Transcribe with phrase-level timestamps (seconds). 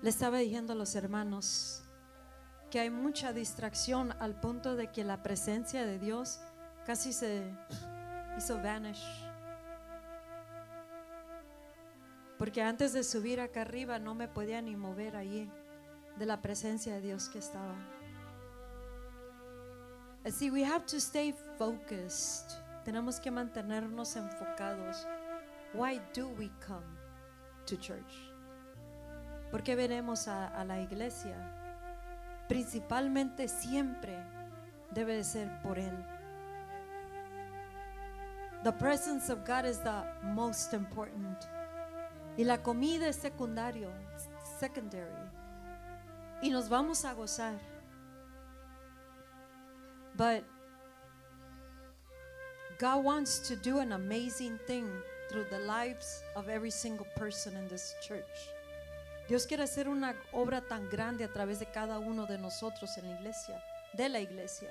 [0.00, 1.82] Le estaba diciendo a los hermanos
[2.70, 6.40] que hay mucha distracción al punto de que la presencia de Dios
[6.86, 7.42] casi se
[8.36, 9.04] hizo vanish.
[12.38, 15.50] Porque antes de subir acá arriba no me podía ni mover allí
[16.16, 17.74] de la presencia de Dios que estaba.
[20.24, 22.52] Así, we have to stay focused.
[22.84, 25.06] Tenemos que mantenernos enfocados.
[25.74, 26.86] Why do we come
[27.66, 28.27] to church?
[29.50, 31.36] ¿Por qué venimos a, la iglesia?
[32.48, 34.16] Principalmente siempre
[34.90, 35.96] debe de ser por Él.
[38.64, 41.46] The presence of God is the most important.
[42.36, 43.90] Y la comida es secundario,
[44.58, 45.30] secondary.
[46.42, 47.58] Y nos vamos a gozar.
[50.14, 50.44] But
[52.78, 54.88] God wants to do an amazing thing
[55.30, 58.50] through the lives of every single person in this church.
[59.28, 63.10] Dios quiere hacer una obra tan grande a través de cada uno de nosotros en
[63.10, 63.62] la iglesia,
[63.92, 64.70] de la iglesia.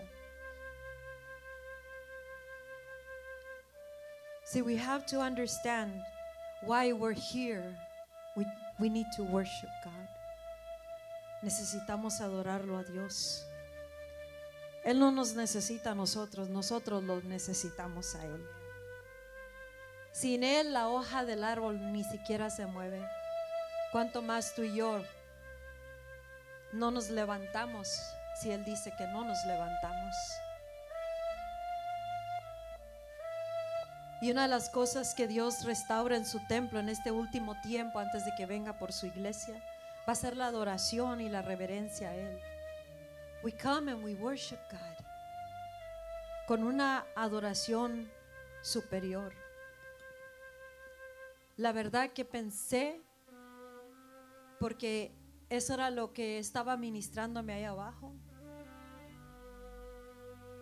[4.44, 6.02] See, we have to understand
[6.64, 7.78] why we're here.
[8.36, 8.46] We,
[8.80, 10.08] we need to worship God.
[11.44, 13.46] Necesitamos adorarlo a Dios.
[14.84, 18.48] Él no nos necesita a nosotros, nosotros lo necesitamos a Él.
[20.14, 23.06] Sin Él la hoja del árbol ni siquiera se mueve.
[23.92, 25.04] Cuanto más tú y yo
[26.74, 27.88] no nos levantamos
[28.42, 30.16] si Él dice que no nos levantamos.
[34.22, 38.00] Y una de las cosas que Dios restaura en su templo en este último tiempo
[38.00, 39.64] antes de que venga por su iglesia
[40.08, 42.40] va a ser la adoración y la reverencia a Él.
[43.44, 45.08] We come and we worship God
[46.48, 48.10] con una adoración
[48.62, 49.34] superior.
[51.58, 53.02] La verdad que pensé,
[54.60, 55.16] porque
[55.50, 58.14] eso era lo que estaba ministrándome ahí abajo.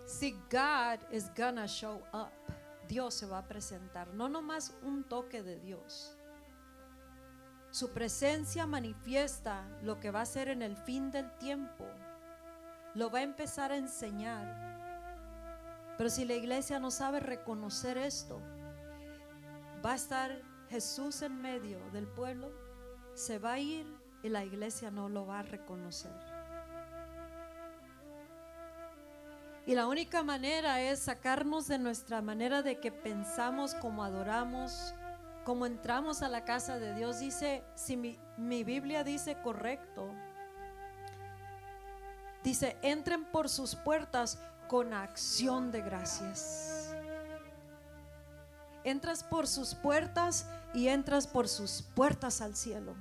[0.06, 2.32] Si God is gonna show up,
[2.88, 6.16] Dios se va a presentar, no nomás un toque de Dios.
[7.72, 11.86] Su presencia manifiesta lo que va a ser en el fin del tiempo.
[12.94, 14.76] Lo va a empezar a enseñar.
[15.98, 18.40] Pero si la iglesia no sabe reconocer esto,
[19.86, 22.52] va a estar Jesús en medio del pueblo,
[23.16, 23.88] se va a ir
[24.22, 26.12] y la iglesia no lo va a reconocer.
[29.66, 34.94] Y la única manera es sacarnos de nuestra manera de que pensamos, como adoramos,
[35.44, 37.20] como entramos a la casa de Dios.
[37.20, 40.12] Dice, si mi, mi Biblia dice correcto,
[42.44, 46.94] dice, entren por sus puertas con acción de gracias.
[48.84, 52.96] Entras por sus puertas y entras por sus puertas al cielo.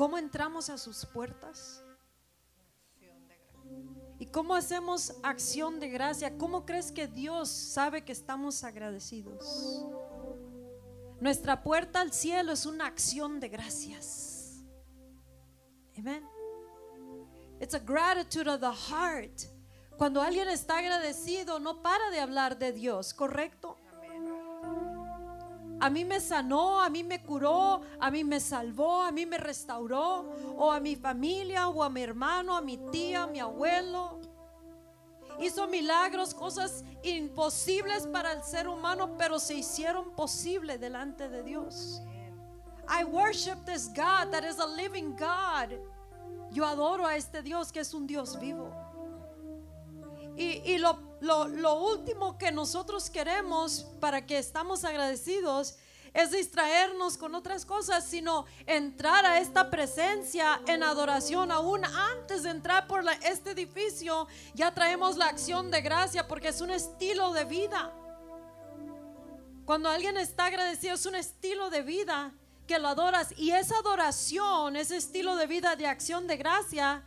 [0.00, 1.84] ¿Cómo entramos a sus puertas?
[4.18, 6.38] ¿Y cómo hacemos acción de gracia?
[6.38, 9.84] ¿Cómo crees que Dios sabe que estamos agradecidos?
[11.20, 14.64] Nuestra puerta al cielo es una acción de gracias.
[15.98, 16.26] Amén.
[17.60, 19.38] It's a gratitude of the heart.
[19.98, 23.76] Cuando alguien está agradecido, no para de hablar de Dios, ¿correcto?
[25.80, 29.38] A mí me sanó, a mí me curó, a mí me salvó, a mí me
[29.38, 34.20] restauró, o a mi familia, o a mi hermano, a mi tía, a mi abuelo.
[35.40, 42.02] Hizo milagros, cosas imposibles para el ser humano, pero se hicieron posible delante de Dios.
[42.86, 45.78] I worship this God that is a living God.
[46.50, 48.70] Yo adoro a este Dios que es un Dios vivo.
[50.36, 55.76] Y, y lo, lo, lo último que nosotros queremos para que estamos agradecidos
[56.12, 61.52] es distraernos con otras cosas, sino entrar a esta presencia en adoración.
[61.52, 66.60] Aún antes de entrar por este edificio, ya traemos la acción de gracia porque es
[66.60, 67.92] un estilo de vida.
[69.64, 72.32] Cuando alguien está agradecido, es un estilo de vida
[72.66, 73.32] que lo adoras.
[73.36, 77.04] Y esa adoración, ese estilo de vida de acción de gracia,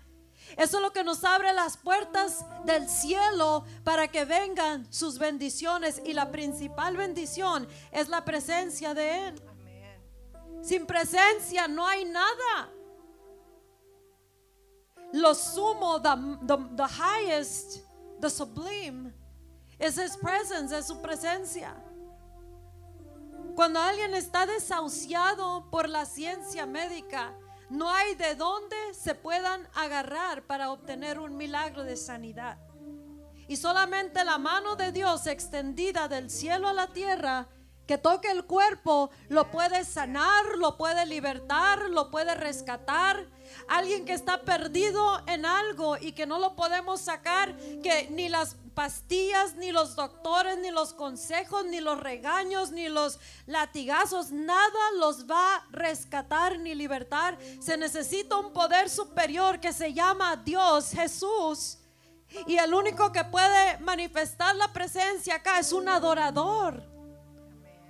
[0.58, 6.02] eso es lo que nos abre las puertas del cielo para que vengan sus bendiciones.
[6.06, 9.44] Y la principal bendición es la presencia de Él.
[10.62, 12.70] Sin presencia no hay nada.
[15.12, 17.84] Lo sumo, the, highest,
[18.20, 19.14] the sublime,
[19.78, 21.76] es His presence, es su presencia.
[23.56, 27.38] Cuando alguien está desahuciado por la ciencia médica,
[27.70, 32.58] no hay de dónde se puedan agarrar para obtener un milagro de sanidad.
[33.48, 37.48] Y solamente la mano de Dios extendida del cielo a la tierra
[37.88, 43.28] que toque el cuerpo, lo puede sanar, lo puede libertar, lo puede rescatar.
[43.68, 48.56] Alguien que está perdido en algo y que no lo podemos sacar, que ni las
[48.74, 55.30] pastillas, ni los doctores, ni los consejos, ni los regaños, ni los latigazos, nada los
[55.30, 57.38] va a rescatar ni libertar.
[57.62, 61.80] Se necesita un poder superior que se llama Dios, Jesús.
[62.48, 66.84] Y el único que puede manifestar la presencia acá es un adorador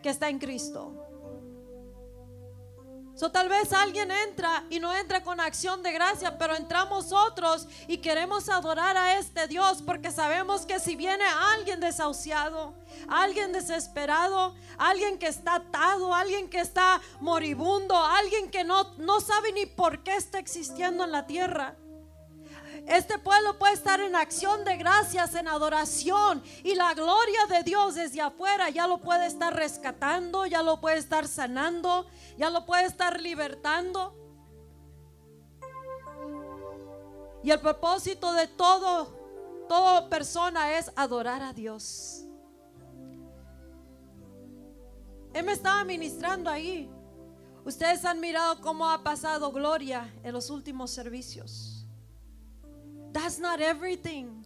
[0.01, 1.12] que está en Cristo.
[3.15, 7.67] So, tal vez alguien entra y no entra con acción de gracia, pero entramos otros
[7.87, 11.23] y queremos adorar a este Dios porque sabemos que si viene
[11.53, 12.73] alguien desahuciado,
[13.07, 19.51] alguien desesperado, alguien que está atado, alguien que está moribundo, alguien que no, no sabe
[19.53, 21.75] ni por qué está existiendo en la tierra,
[22.87, 26.43] este pueblo puede estar en acción de gracias, en adoración.
[26.63, 30.97] Y la gloria de Dios desde afuera ya lo puede estar rescatando, ya lo puede
[30.97, 32.05] estar sanando,
[32.37, 34.15] ya lo puede estar libertando.
[37.41, 42.25] Y el propósito de todo, toda persona es adorar a Dios.
[45.33, 46.89] Él me estaba ministrando ahí.
[47.65, 51.72] Ustedes han mirado cómo ha pasado gloria en los últimos servicios.
[53.13, 54.43] That's not everything.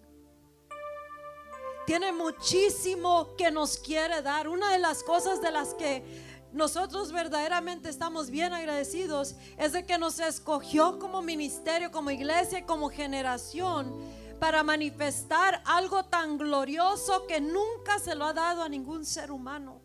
[1.86, 4.50] Tiene muchísimo que nos quiere dar.
[4.50, 6.04] Una de las cosas de las que
[6.52, 12.90] nosotros verdaderamente estamos bien agradecidos es de que nos escogió como ministerio, como iglesia, como
[12.90, 13.94] generación
[14.40, 19.82] para manifestar algo tan glorioso que nunca se lo ha dado a ningún ser humano,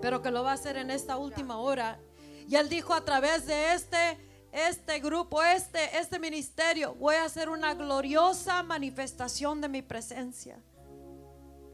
[0.00, 2.00] pero que lo va a hacer en esta última hora.
[2.48, 4.18] Y él dijo a través de este
[4.54, 10.62] este grupo, este, este ministerio, voy a hacer una gloriosa manifestación de mi presencia.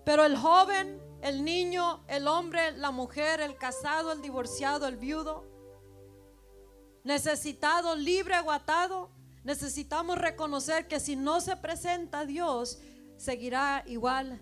[0.06, 5.44] Pero el joven, el niño, el hombre, la mujer, el casado, el divorciado, el viudo,
[7.05, 9.11] necesitado, libre, aguatado,
[9.44, 12.81] necesitamos reconocer que si no se presenta Dios,
[13.19, 14.41] seguirá igual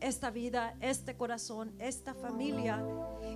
[0.00, 2.82] esta vida, este corazón, esta familia.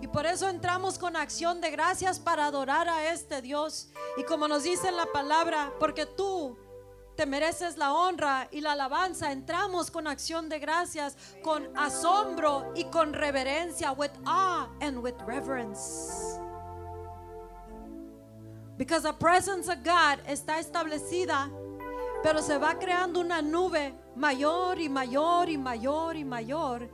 [0.00, 3.88] Y por eso entramos con acción de gracias para adorar a este Dios.
[4.16, 6.56] Y como nos dice la palabra, porque tú
[7.16, 12.84] te mereces la honra y la alabanza, entramos con acción de gracias, con asombro y
[12.84, 16.38] con reverencia, with awe and with reverence.
[18.78, 21.50] Because the presence of God está establecida
[22.22, 26.88] pero se va creando una nube mayor y mayor y mayor y mayor.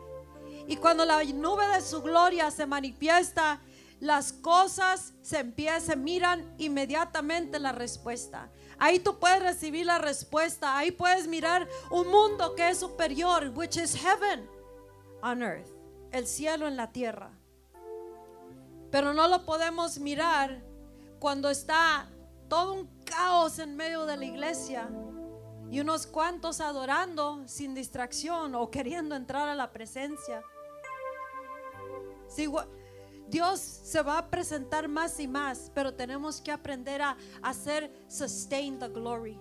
[0.67, 3.61] Y cuando la nube de su gloria se manifiesta,
[4.01, 8.51] las cosas se empiezan, miran inmediatamente la respuesta.
[8.79, 10.79] Ahí tú puedes recibir la respuesta.
[10.79, 14.49] Ahí puedes mirar un mundo que es superior, which is heaven
[15.23, 15.69] on earth,
[16.13, 17.33] el cielo en la tierra.
[18.91, 20.63] Pero no lo podemos mirar
[21.19, 22.09] cuando está
[22.49, 24.89] todo un caos en medio de la iglesia
[25.71, 30.43] y unos cuantos adorando sin distracción o queriendo entrar a la presencia.
[33.29, 38.79] Dios se va a presentar más y más, pero tenemos que aprender a hacer sustain
[38.79, 39.39] the glory.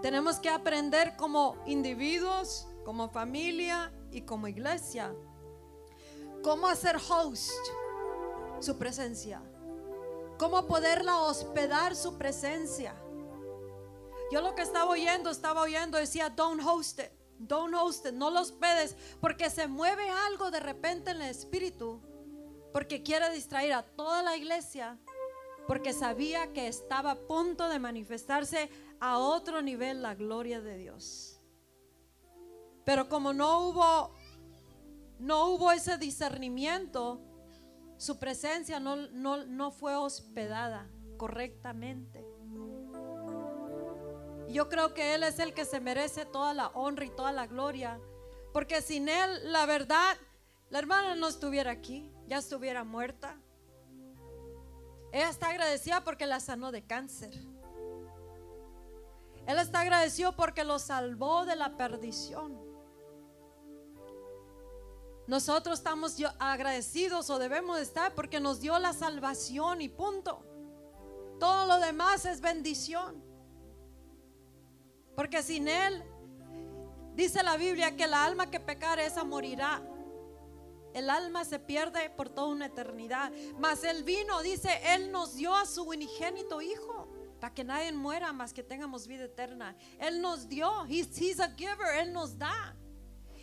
[0.00, 5.14] Tenemos que aprender como individuos, como familia y como iglesia,
[6.42, 7.50] cómo hacer host
[8.60, 9.42] su presencia,
[10.38, 12.94] cómo poderla hospedar su presencia
[14.30, 18.30] yo lo que estaba oyendo, estaba oyendo, decía, don't host it, don't host it, no
[18.30, 22.00] los pedes, porque se mueve algo de repente en el espíritu,
[22.72, 24.98] porque quiere distraer a toda la iglesia,
[25.66, 31.40] porque sabía que estaba a punto de manifestarse a otro nivel la gloria de Dios.
[32.84, 34.14] Pero como no hubo,
[35.18, 37.20] no hubo ese discernimiento,
[37.96, 42.35] su presencia no, no, no fue hospedada correctamente.
[44.48, 47.46] Yo creo que Él es el que se merece toda la honra y toda la
[47.46, 48.00] gloria.
[48.52, 50.16] Porque sin Él, la verdad,
[50.70, 53.36] la hermana no estuviera aquí, ya estuviera muerta.
[55.12, 57.32] Ella está agradecida porque la sanó de cáncer.
[59.46, 62.60] Él está agradecido porque lo salvó de la perdición.
[65.26, 70.44] Nosotros estamos agradecidos o debemos estar porque nos dio la salvación y punto.
[71.40, 73.25] Todo lo demás es bendición.
[75.16, 76.04] Porque sin Él,
[77.14, 79.82] dice la Biblia que el alma que pecare esa morirá.
[80.94, 83.32] El alma se pierde por toda una eternidad.
[83.58, 87.08] Mas Él vino, dice, Él nos dio a su unigénito Hijo.
[87.40, 89.76] Para que nadie muera más que tengamos vida eterna.
[89.98, 90.86] Él nos dio.
[90.86, 91.98] He's, he's a giver.
[92.00, 92.76] Él nos da.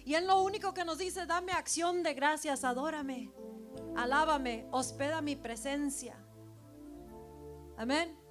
[0.06, 3.32] Y Él lo único que nos dice, dame acción de gracias, adórame,
[3.96, 6.18] alábame, hospeda mi presencia.
[7.78, 8.23] Amén.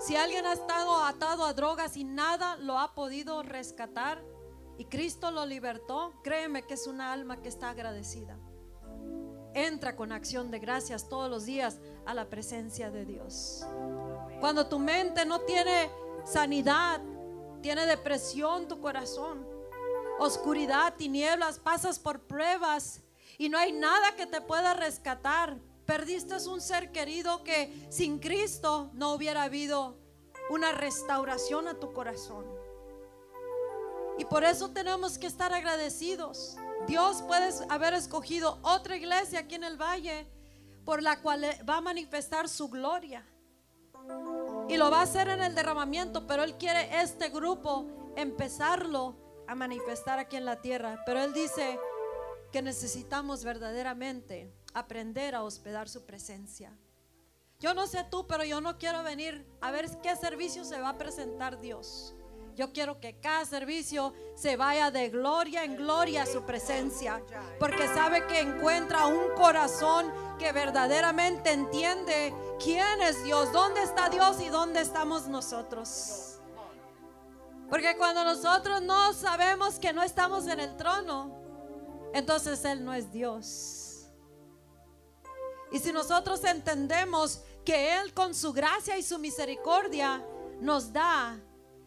[0.00, 4.22] Si alguien ha estado atado a drogas y nada lo ha podido rescatar
[4.76, 8.38] y Cristo lo libertó, créeme que es una alma que está agradecida.
[9.54, 13.64] Entra con acción de gracias todos los días a la presencia de Dios.
[14.40, 15.90] Cuando tu mente no tiene
[16.24, 17.00] sanidad,
[17.62, 19.46] tiene depresión tu corazón,
[20.18, 23.00] oscuridad, tinieblas, pasas por pruebas
[23.38, 25.56] y no hay nada que te pueda rescatar.
[25.86, 29.96] Perdiste un ser querido que sin Cristo no hubiera habido
[30.50, 32.46] una restauración a tu corazón.
[34.18, 36.56] Y por eso tenemos que estar agradecidos.
[36.86, 40.26] Dios puede haber escogido otra iglesia aquí en el valle
[40.84, 43.26] por la cual va a manifestar su gloria.
[44.68, 47.86] Y lo va a hacer en el derramamiento, pero Él quiere este grupo
[48.16, 51.02] empezarlo a manifestar aquí en la tierra.
[51.04, 51.78] Pero Él dice
[52.52, 56.76] que necesitamos verdaderamente aprender a hospedar su presencia.
[57.60, 60.90] Yo no sé tú, pero yo no quiero venir a ver qué servicio se va
[60.90, 62.14] a presentar Dios.
[62.56, 67.22] Yo quiero que cada servicio se vaya de gloria en gloria a su presencia,
[67.58, 74.40] porque sabe que encuentra un corazón que verdaderamente entiende quién es Dios, dónde está Dios
[74.40, 76.38] y dónde estamos nosotros.
[77.68, 81.34] Porque cuando nosotros no sabemos que no estamos en el trono,
[82.12, 83.83] entonces Él no es Dios.
[85.74, 90.24] Y si nosotros entendemos que Él con su gracia y su misericordia
[90.60, 91.36] nos da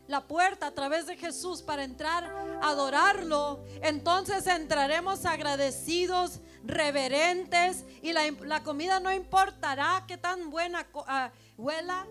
[0.08, 2.26] la puerta a través de Jesús para entrar
[2.62, 11.30] a adorarlo, entonces entraremos agradecidos, reverentes y la, comida no importará qué tan buena uh,
[11.58, 12.06] huela.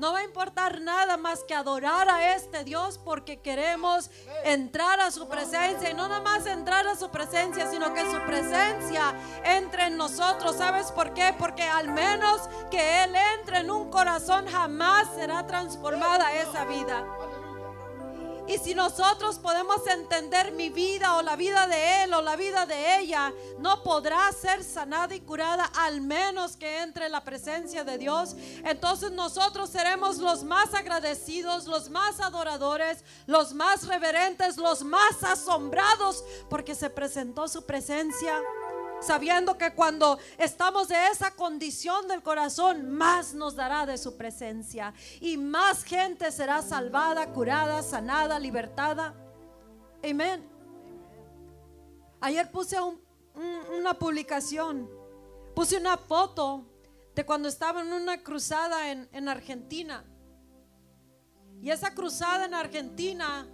[0.00, 4.10] No va a importar nada más que adorar a este Dios porque queremos
[4.44, 8.18] entrar a su presencia y no nada más entrar a su presencia, sino que su
[8.24, 9.14] presencia
[9.44, 10.56] entre en nosotros.
[10.56, 11.34] ¿Sabes por qué?
[11.38, 17.04] Porque al menos que Él entre en un corazón jamás será transformada esa vida.
[18.50, 22.66] Y si nosotros podemos entender mi vida o la vida de él o la vida
[22.66, 27.96] de ella, no podrá ser sanada y curada al menos que entre la presencia de
[27.96, 28.34] Dios.
[28.64, 36.24] Entonces nosotros seremos los más agradecidos, los más adoradores, los más reverentes, los más asombrados
[36.48, 38.34] porque se presentó su presencia
[39.00, 44.94] sabiendo que cuando estamos de esa condición del corazón, más nos dará de su presencia
[45.20, 49.14] y más gente será salvada, curada, sanada, libertada.
[50.08, 50.48] Amén.
[52.20, 52.76] Ayer puse
[53.78, 54.88] una publicación,
[55.54, 56.66] puse una foto
[57.14, 60.04] de cuando estaba en una cruzada en, en Argentina.
[61.62, 63.46] Y esa cruzada en Argentina,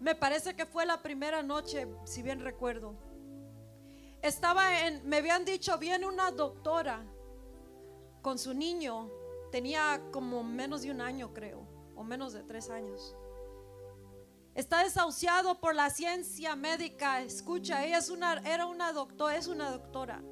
[0.00, 3.09] me parece que fue la primera noche, si bien recuerdo
[4.22, 7.04] estaba en, me habían dicho, viene una doctora
[8.22, 9.10] con su niño,
[9.50, 13.16] tenía como menos de un año creo, o menos de tres años.
[14.54, 17.22] Está desahuciado por la ciencia médica.
[17.22, 20.22] Escucha, ella es una, era una doctora, es una doctora.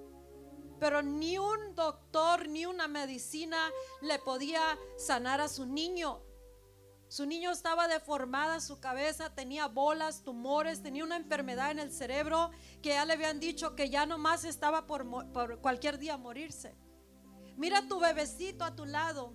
[0.80, 3.56] Pero ni un doctor ni una medicina
[4.00, 4.60] le podía
[4.96, 6.20] sanar a su niño.
[7.08, 12.50] Su niño estaba deformada, su cabeza tenía bolas, tumores, tenía una enfermedad en el cerebro
[12.82, 15.06] que ya le habían dicho que ya nomás estaba por,
[15.62, 16.76] cualquier día morirse.
[17.56, 19.32] Mira tu bebecito a tu lado.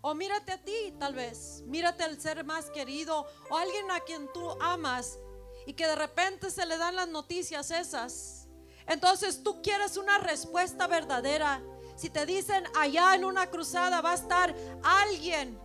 [0.00, 1.62] O mírate a ti tal vez.
[1.66, 5.18] Mírate al ser más querido o alguien a quien tú amas
[5.66, 8.48] y que de repente se le dan las noticias esas.
[8.86, 11.62] Entonces tú quieres una respuesta verdadera.
[11.94, 15.60] Si te dicen allá en una cruzada va a estar alguien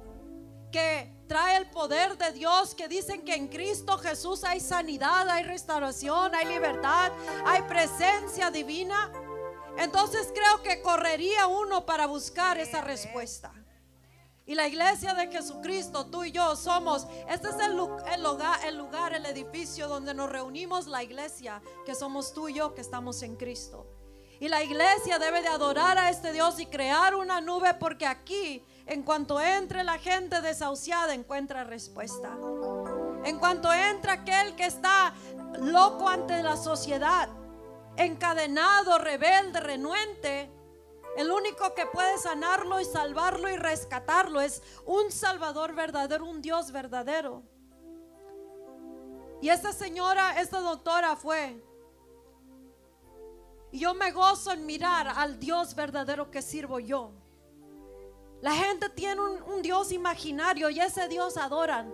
[0.75, 5.46] que trae el poder de Dios, que dicen que en Cristo Jesús hay sanidad, hay
[5.46, 7.13] restauración, hay libertad,
[7.46, 9.10] hay presencia divina.
[9.77, 13.53] Entonces creo que correría uno para buscar esa respuesta.
[14.46, 19.13] Y la iglesia de Jesucristo, tú y yo somos, este es el, lugar, el lugar,
[19.13, 23.38] el edificio donde nos reunimos la iglesia, que somos tú y yo que estamos en
[23.38, 23.88] Cristo.
[24.41, 28.62] Y la iglesia debe de adorar a este Dios y crear una nube porque aquí
[28.88, 32.38] en cuanto entre la gente desahuciada, encuentra respuesta.
[33.24, 35.13] En cuanto entra aquel que está
[35.60, 37.30] loco ante la sociedad,
[37.98, 40.51] encadenado, rebelde, renuente,
[41.18, 46.72] el único que puede sanarlo y salvarlo y rescatarlo es un Salvador verdadero, un Dios
[46.72, 47.44] verdadero.
[49.42, 51.63] Y esta señora, esta doctora fue.
[53.72, 57.13] Y yo me gozo en mirar al Dios verdadero que sirvo yo.
[58.46, 61.92] La gente tiene un, Dios imaginario y ese Dios adoran.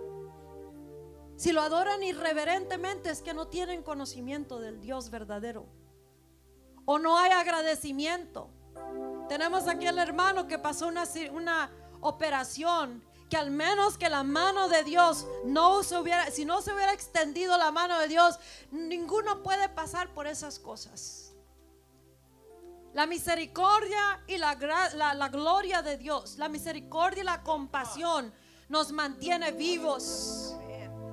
[1.34, 5.64] Si lo adoran irreverentemente es que no tienen conocimiento del Dios verdadero.
[6.84, 8.50] O no hay agradecimiento.
[9.30, 11.70] Tenemos aquí al hermano que pasó una, una
[12.02, 16.74] operación que al menos que la mano de Dios no se hubiera, si no se
[16.74, 18.38] hubiera extendido la mano de Dios,
[18.70, 21.21] ninguno puede pasar por esas cosas.
[22.94, 24.54] La misericordia y la,
[25.14, 28.32] la, gloria de Dios, la misericordia y la compasión
[28.68, 30.54] nos mantiene vivos.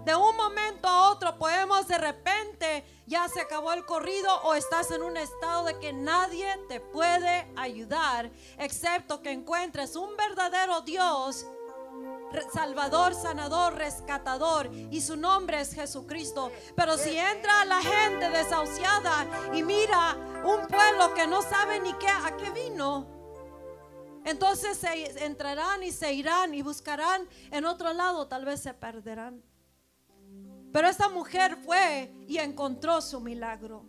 [0.04, 4.92] De un momento a otro podemos de repente, ya se acabó el corrido o estás
[4.92, 11.46] en un estado de que nadie te puede ayudar, excepto que encuentres un verdadero Dios
[12.54, 16.52] Salvador, sanador, rescatador y su nombre es Jesucristo.
[16.76, 22.08] Pero si entra la gente desahuciada y mira un pueblo que no sabe ni qué,
[22.08, 23.08] a qué vino,
[24.26, 29.44] entonces se entrarán y se irán y buscarán en otro lado, tal vez se perderán.
[30.72, 33.86] Pero esta mujer fue y encontró su milagro.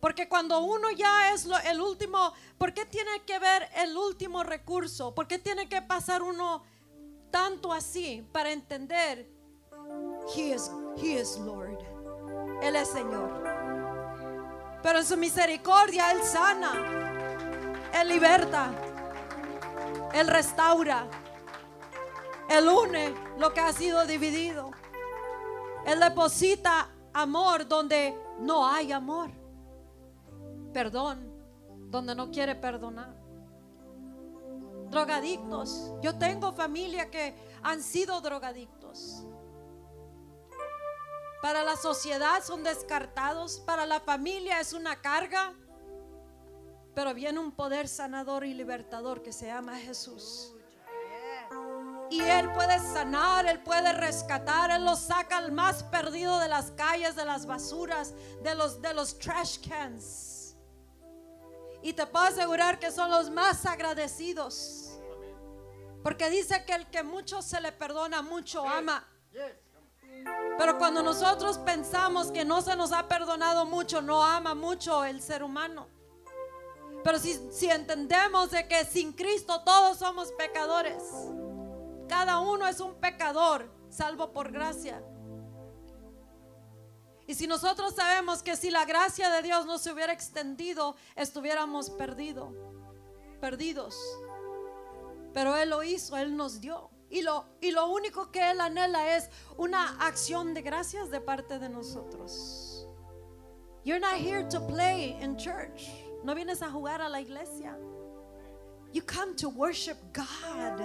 [0.00, 5.14] Porque cuando uno ya es el último, ¿por qué tiene que ver el último recurso?
[5.14, 6.64] ¿Por qué tiene que pasar uno
[7.32, 9.28] tanto así para entender?
[10.36, 11.78] He is, he is Lord.
[12.62, 13.42] Él es Señor.
[14.82, 16.72] Pero en su misericordia Él sana,
[17.92, 18.70] Él liberta,
[20.14, 21.08] Él restaura,
[22.48, 24.70] Él une lo que ha sido dividido.
[25.84, 29.30] Él deposita amor donde no hay amor.
[30.72, 31.32] Perdón
[31.90, 33.21] donde no quiere perdonar.
[34.92, 35.90] Drogadictos.
[36.02, 39.24] Yo tengo familia que han sido drogadictos.
[41.40, 43.58] Para la sociedad son descartados.
[43.60, 45.54] Para la familia es una carga.
[46.94, 50.54] Pero viene un poder sanador y libertador que se llama Jesús.
[52.10, 56.70] Y Él puede sanar, Él puede rescatar, Él los saca al más perdido de las
[56.72, 60.54] calles, de las basuras, de los, de los trash cans.
[61.82, 64.81] Y te puedo asegurar que son los más agradecidos.
[66.02, 69.06] Porque dice que el que mucho se le perdona, mucho ama.
[70.58, 75.20] Pero cuando nosotros pensamos que no se nos ha perdonado mucho, no ama mucho el
[75.22, 75.88] ser humano.
[77.02, 81.02] Pero si, si entendemos de que sin Cristo todos somos pecadores
[82.12, 85.02] cada uno es un pecador, salvo por gracia.
[87.26, 91.88] Y si nosotros sabemos que si la gracia de Dios no se hubiera extendido, estuviéramos
[91.88, 92.52] perdidos,
[93.40, 93.96] perdidos.
[95.32, 96.90] Pero Él lo hizo, Él nos dio.
[97.10, 101.58] Y lo, y lo único que Él anhela es una acción de gracias de parte
[101.58, 102.86] de nosotros.
[103.84, 105.90] You're not here to play in church.
[106.24, 107.76] No vienes a jugar a la iglesia.
[108.92, 110.78] You come to worship God.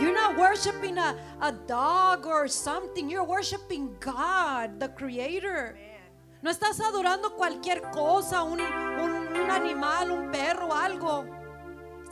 [0.00, 3.08] You're not worshiping a, a dog or something.
[3.08, 5.76] You're worshiping God, the Creator.
[6.42, 11.26] No estás adorando cualquier cosa, un, un, un animal, un perro, algo.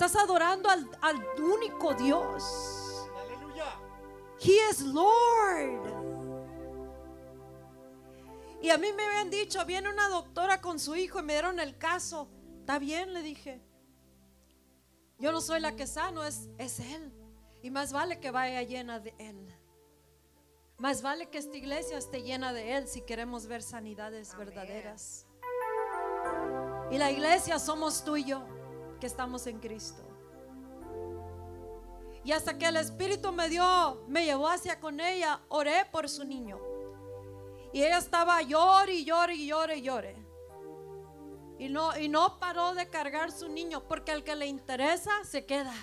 [0.01, 3.05] Estás adorando al, al único Dios.
[4.39, 5.89] He is Lord.
[8.63, 11.59] Y a mí me habían dicho, viene una doctora con su hijo y me dieron
[11.59, 12.29] el caso.
[12.61, 13.61] Está bien, le dije.
[15.19, 17.13] Yo no soy la que sano, es, es Él.
[17.65, 19.53] Y más vale que vaya llena de Él.
[20.77, 25.27] Más vale que esta iglesia esté llena de Él si queremos ver sanidades verdaderas.
[26.93, 28.58] Y la iglesia somos tú y yo
[28.99, 30.03] que estamos en Cristo.
[32.25, 36.25] Y hasta que el Espíritu me dio, me llevó hacia con ella, oré por su
[36.25, 36.59] niño.
[37.73, 40.17] Y ella estaba llore y llore y llore y llore.
[41.59, 45.45] Y no, y no paró de cargar su niño porque al que le interesa se
[45.45, 45.75] queda.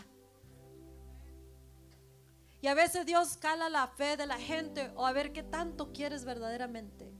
[2.62, 5.91] Y a veces Dios cala la fe de la gente o a ver qué tanto
[5.93, 7.12] quieres verdaderamente.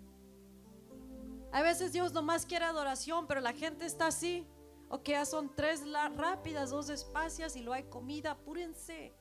[1.52, 4.48] A veces Dios nomás quiere adoración, pero la gente está así.
[4.90, 5.84] O que ya son tres
[6.16, 9.14] rápidas, dos espacias y lo hay comida, apúrense.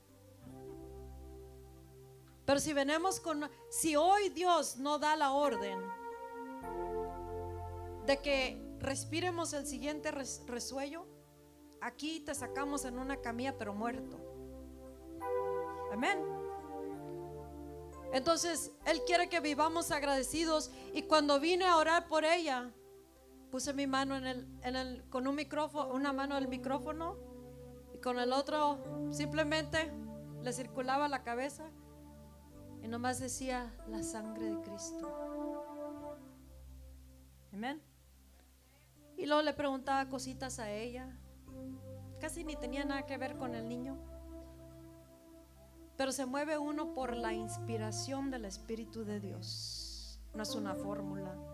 [2.45, 5.81] Pero si venimos con, si hoy Dios no da la orden
[8.07, 11.07] de que respiremos el siguiente resuello,
[11.81, 14.19] aquí te sacamos en una camilla pero muerto.
[15.93, 16.19] Amén.
[18.13, 22.71] Entonces, Él quiere que vivamos agradecidos y cuando vine a orar por ella,
[23.55, 27.17] puse mi mano en el, en el, con un micrófono, una mano el micrófono
[27.95, 28.81] y con el otro
[29.13, 29.93] simplemente
[30.43, 31.71] le circulaba la cabeza
[32.83, 36.17] y nomás decía la sangre de Cristo.
[37.53, 37.81] Amén.
[39.17, 41.17] Y luego le preguntaba cositas a ella.
[42.21, 43.97] Casi ni tenía nada que ver con el niño.
[45.97, 50.19] Pero se mueve uno por la inspiración del Espíritu de Dios.
[50.35, 51.54] No es una fórmula.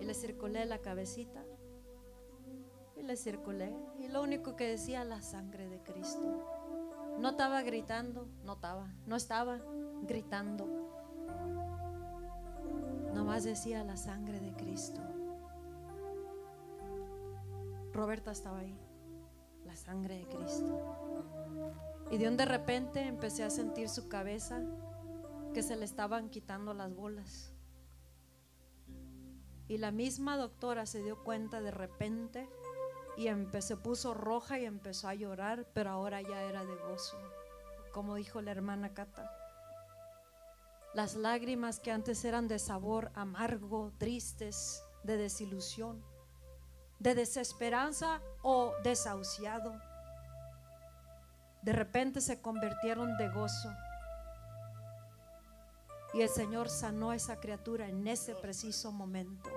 [0.00, 1.42] Y le circulé la cabecita.
[2.96, 3.74] Y le circulé.
[3.98, 6.58] Y lo único que decía, la sangre de Cristo.
[7.18, 9.60] No estaba gritando, no estaba, no estaba
[10.02, 10.66] gritando.
[13.12, 15.00] Nomás decía la sangre de Cristo.
[17.92, 18.78] Roberta estaba ahí,
[19.66, 20.96] la sangre de Cristo.
[22.12, 24.62] Y de un de repente empecé a sentir su cabeza
[25.52, 27.47] que se le estaban quitando las bolas.
[29.68, 32.48] Y la misma doctora se dio cuenta de repente
[33.18, 33.28] y
[33.60, 37.18] se puso roja y empezó a llorar, pero ahora ya era de gozo,
[37.92, 39.28] como dijo la hermana Cata.
[40.94, 46.02] Las lágrimas que antes eran de sabor amargo, tristes, de desilusión,
[47.00, 49.74] de desesperanza o desahuciado,
[51.62, 53.68] de repente se convirtieron de gozo.
[56.14, 59.50] Y el Señor sanó a esa criatura en ese preciso momento.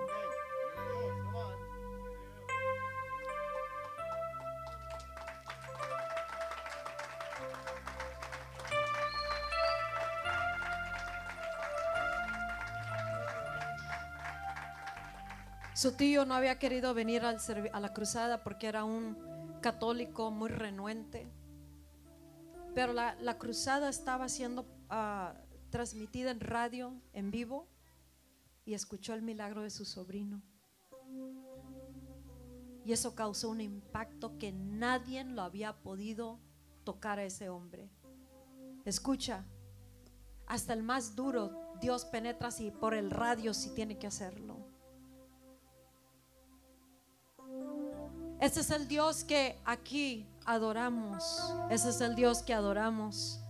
[15.82, 19.16] Su tío no había querido venir a la cruzada porque era un
[19.60, 21.28] católico muy renuente.
[22.72, 25.34] Pero la, cruzada estaba siendo ah,
[25.72, 27.66] transmitida en radio, en vivo,
[28.64, 30.40] y escuchó el milagro de su sobrino.
[32.84, 36.38] Y eso causó un impacto que nadie lo había podido
[36.84, 37.90] tocar a ese hombre.
[38.84, 39.44] Escucha,
[40.46, 44.58] hasta el más duro Dios penetra así por el radio si tiene que hacerlo.
[48.40, 51.54] Ese es el Dios que aquí adoramos.
[51.70, 53.40] Ese es el Dios que adoramos.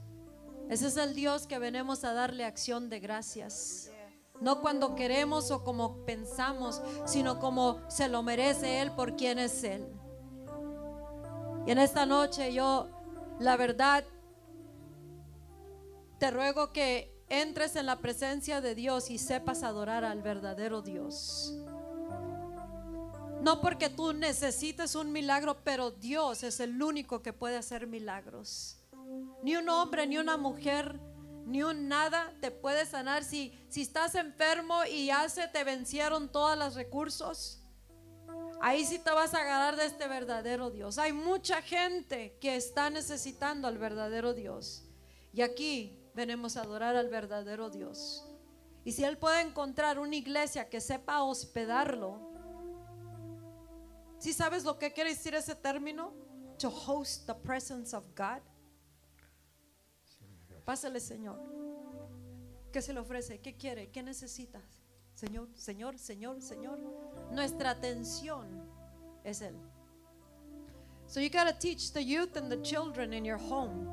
[0.72, 3.90] Ese es el Dios que venimos a darle acción de gracias.
[4.40, 9.64] No cuando queremos o como pensamos, sino como se lo merece Él por quien es
[9.64, 9.86] Él.
[11.66, 12.88] Y en esta noche yo,
[13.38, 14.02] la verdad,
[16.18, 21.52] te ruego que entres en la presencia de Dios y sepas adorar al verdadero Dios.
[23.42, 28.81] No porque tú necesites un milagro, pero Dios es el único que puede hacer milagros.
[29.42, 31.00] Ni un hombre, ni una mujer,
[31.46, 33.24] ni un nada te puede sanar.
[33.24, 37.60] Si, si estás enfermo y ya te vencieron todos los recursos,
[38.60, 40.98] ahí sí te vas a agarrar de este verdadero Dios.
[40.98, 44.84] Hay mucha gente que está necesitando al verdadero Dios.
[45.32, 48.24] Y aquí venimos a adorar al verdadero Dios.
[48.84, 52.32] Y si Él puede encontrar una iglesia que sepa hospedarlo,
[54.22, 56.12] ¿Sí sabes lo que quiere decir ese término?
[56.58, 58.40] To host the presence of God.
[60.64, 61.38] Pásale, Señor.
[62.72, 63.40] ¿Qué se le ofrece?
[63.40, 63.90] ¿Qué quiere?
[63.90, 64.62] ¿Qué necesitas?
[65.14, 66.78] Señor, Señor, Señor, Señor.
[67.30, 68.46] Nuestra atención
[69.24, 69.54] es Él.
[71.06, 73.88] So you got to teach the youth and the children in your home.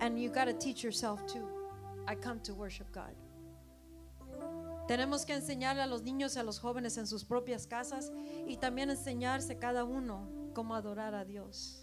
[0.00, 1.48] And you got to teach yourself too.
[2.06, 3.14] I come to worship God.
[4.86, 8.12] Tenemos que enseñarle a los niños y a los jóvenes en sus propias casas
[8.46, 11.81] y también enseñarse cada uno cómo adorar a Dios.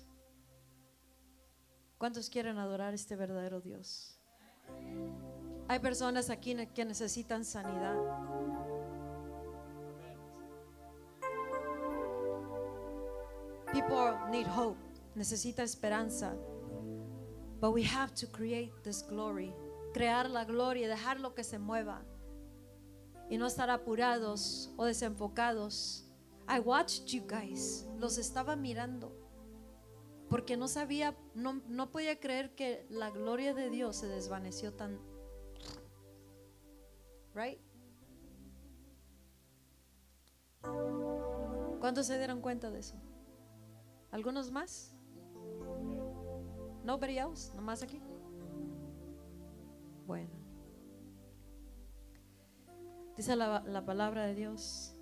[1.99, 4.17] ¿Cuántos quieren adorar este verdadero Dios?
[5.67, 7.97] Hay personas aquí que necesitan sanidad.
[13.73, 14.79] People need hope,
[15.13, 16.37] necesita esperanza.
[17.59, 19.53] But we have to create this glory,
[19.93, 22.05] crear la gloria, dejar lo que se mueva
[23.29, 26.05] y no estar apurados o desenfocados.
[26.47, 29.18] I watched you guys, los estaba mirando
[30.29, 34.99] porque no sabía, no, no podía creer que la gloria de Dios se desvaneció tan.
[37.33, 37.59] Right?
[41.79, 42.95] ¿Cuántos se dieron cuenta de eso?
[44.11, 44.93] ¿Algunos más?
[46.83, 48.01] Nobody else, nomás aquí.
[50.05, 50.29] Bueno.
[53.15, 54.95] Dice la, palabra de Dios.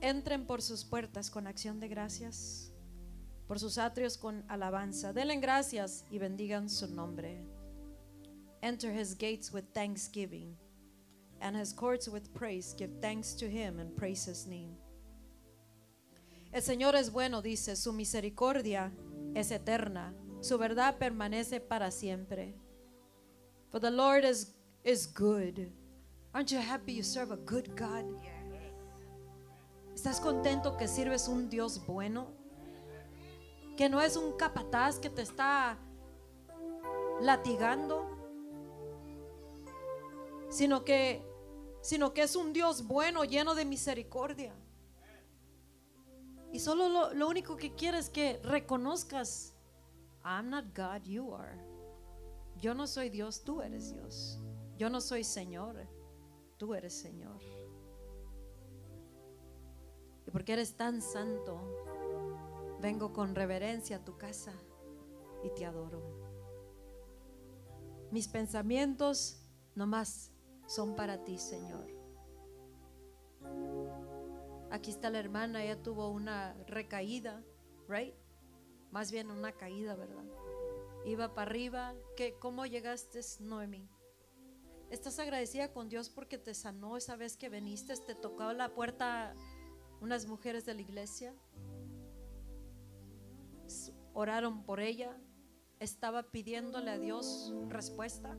[0.00, 2.72] Entren por sus puertas con acción de gracias,
[3.46, 5.12] por sus atrios con alabanza.
[5.12, 7.44] Denle gracias y bendigan su nombre.
[8.62, 10.56] Enter his gates with thanksgiving
[11.40, 12.74] and his courts with praise.
[12.76, 14.76] Give thanks to him and praise his name.
[16.52, 18.92] El Señor es bueno, dice, su misericordia
[19.34, 22.54] es eterna, su verdad permanece para siempre.
[23.70, 24.54] For the Lord is,
[24.84, 25.70] is good.
[26.32, 28.04] Aren't you happy you serve a good God?
[30.06, 32.28] ¿Estás contento que sirves un Dios bueno?
[33.76, 35.80] Que no es un capataz que te está
[37.20, 38.06] latigando,
[40.48, 41.26] sino que
[41.80, 44.54] sino que es un Dios bueno, lleno de misericordia.
[46.52, 49.54] Y solo lo, único que quiere es que reconozcas,
[50.24, 51.58] I'm not God, you are.
[52.60, 54.38] Yo no soy Dios, tú eres Dios.
[54.76, 55.88] Yo no soy Señor,
[56.58, 57.55] tú eres Señor.
[60.26, 61.60] Y porque eres tan santo,
[62.80, 64.52] vengo con reverencia a tu casa
[65.44, 66.02] y te adoro.
[68.10, 69.42] Mis pensamientos
[69.74, 70.32] nomás
[70.66, 71.86] son para ti, Señor.
[74.70, 77.44] Aquí está la hermana, ella tuvo una recaída,
[77.88, 78.14] right?
[78.90, 80.24] Más bien una caída, ¿verdad?
[81.04, 81.94] Iba para arriba.
[82.16, 83.88] ¿Qué, ¿Cómo llegaste, Noemi?
[84.90, 87.94] ¿Estás agradecida con Dios porque te sanó esa vez que viniste?
[87.96, 89.34] ¿Te tocó la puerta
[90.00, 91.34] unas mujeres de la iglesia?
[94.14, 95.16] Oraron por ella.
[95.78, 98.36] Estaba pidiéndole a Dios respuesta.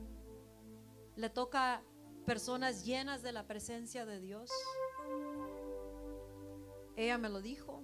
[1.16, 1.82] Le toca
[2.26, 4.50] personas llenas de la presencia de Dios.
[6.96, 7.82] Ella me lo dijo.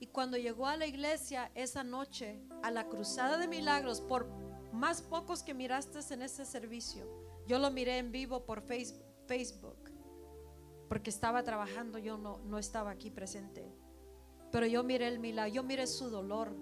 [0.00, 4.28] Y cuando llegó a la iglesia esa noche, a la cruzada de milagros, por
[4.72, 7.06] más pocos que miraste en ese servicio,
[7.46, 9.87] yo lo miré en vivo por Facebook,
[10.88, 13.70] porque estaba trabajando, yo no, no estaba aquí presente.
[14.50, 16.56] Pero yo miré el milagro, yo miré su dolor.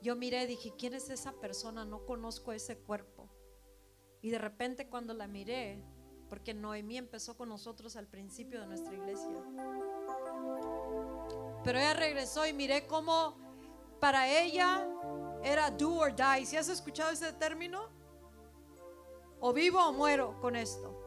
[0.00, 1.84] Yo miré, dije, ¿quién es esa persona?
[1.84, 3.28] No conozco ese cuerpo.
[4.22, 5.82] Y de repente cuando la miré,
[6.28, 9.42] porque Noemí empezó con nosotros al principio de nuestra iglesia,
[11.64, 13.36] pero ella regresó y miré cómo
[14.00, 14.86] para ella
[15.42, 16.46] era do or die.
[16.46, 17.88] ¿Si has escuchado ese término?
[19.40, 20.97] O vivo o muero con esto.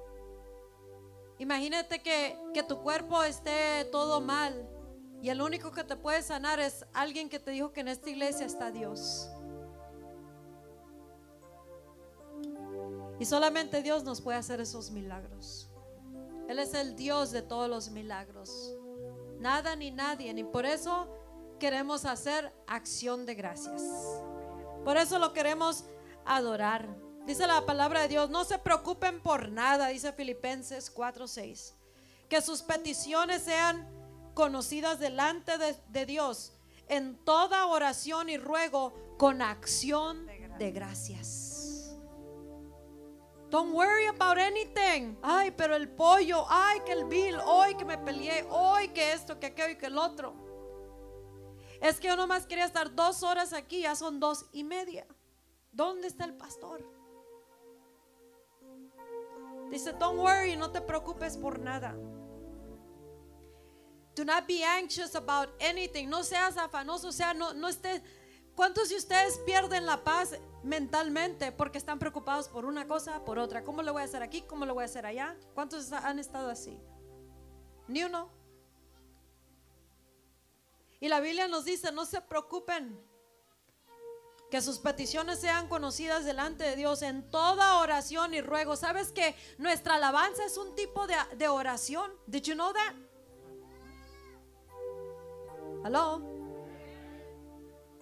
[1.42, 4.70] Imagínate que, que tu cuerpo esté todo mal
[5.24, 8.12] y el único que te puede sanar es alguien que te dijo que en esta
[8.12, 9.28] iglesia está Dios.
[13.20, 15.68] Y solamente Dios nos puede hacer esos milagros.
[16.48, 18.76] Él es el Dios de todos los milagros.
[19.40, 20.32] Nada ni nadie.
[20.38, 21.08] Y por eso
[21.60, 23.82] queremos hacer acción de gracias.
[24.86, 25.86] Por eso lo queremos
[26.24, 26.88] adorar.
[27.26, 31.74] Dice la palabra de Dios, no se preocupen por nada, dice Filipenses 4:6.
[32.30, 33.88] Que sus peticiones sean
[34.34, 36.54] conocidas delante de, de, Dios
[36.88, 40.26] en toda oración y ruego con acción
[40.58, 41.98] de gracias.
[43.50, 45.18] Don't worry about anything.
[45.22, 49.40] Ay, pero el pollo, ay, que el bill, hoy que me peleé, hoy que esto,
[49.40, 50.34] que aquello y que el otro.
[51.82, 55.06] Es que yo nomás quería estar dos horas aquí, ya son dos y media.
[55.72, 57.01] ¿Dónde está el pastor?
[59.72, 61.96] Dice, don't worry, no te preocupes por nada.
[64.14, 66.10] Do not be anxious about anything.
[66.10, 68.02] No seas afanoso, o sea, no, no estés
[68.56, 73.64] ¿Cuántos de ustedes pierden la paz mentalmente porque están preocupados por una cosa, por otra?
[73.64, 74.42] ¿Cómo lo voy a hacer aquí?
[74.42, 75.38] ¿Cómo lo voy a hacer allá?
[75.54, 76.78] ¿Cuántos han estado así?
[77.88, 78.30] Ni uno.
[81.00, 83.02] Y la Biblia nos dice, no se preocupen,
[84.52, 88.76] que sus peticiones sean conocidas delante de Dios en toda oración y ruego.
[88.76, 92.12] ¿Sabes que nuestra alabanza es un tipo de, de oración?
[92.28, 92.94] Did you know that?
[95.86, 96.22] Hello.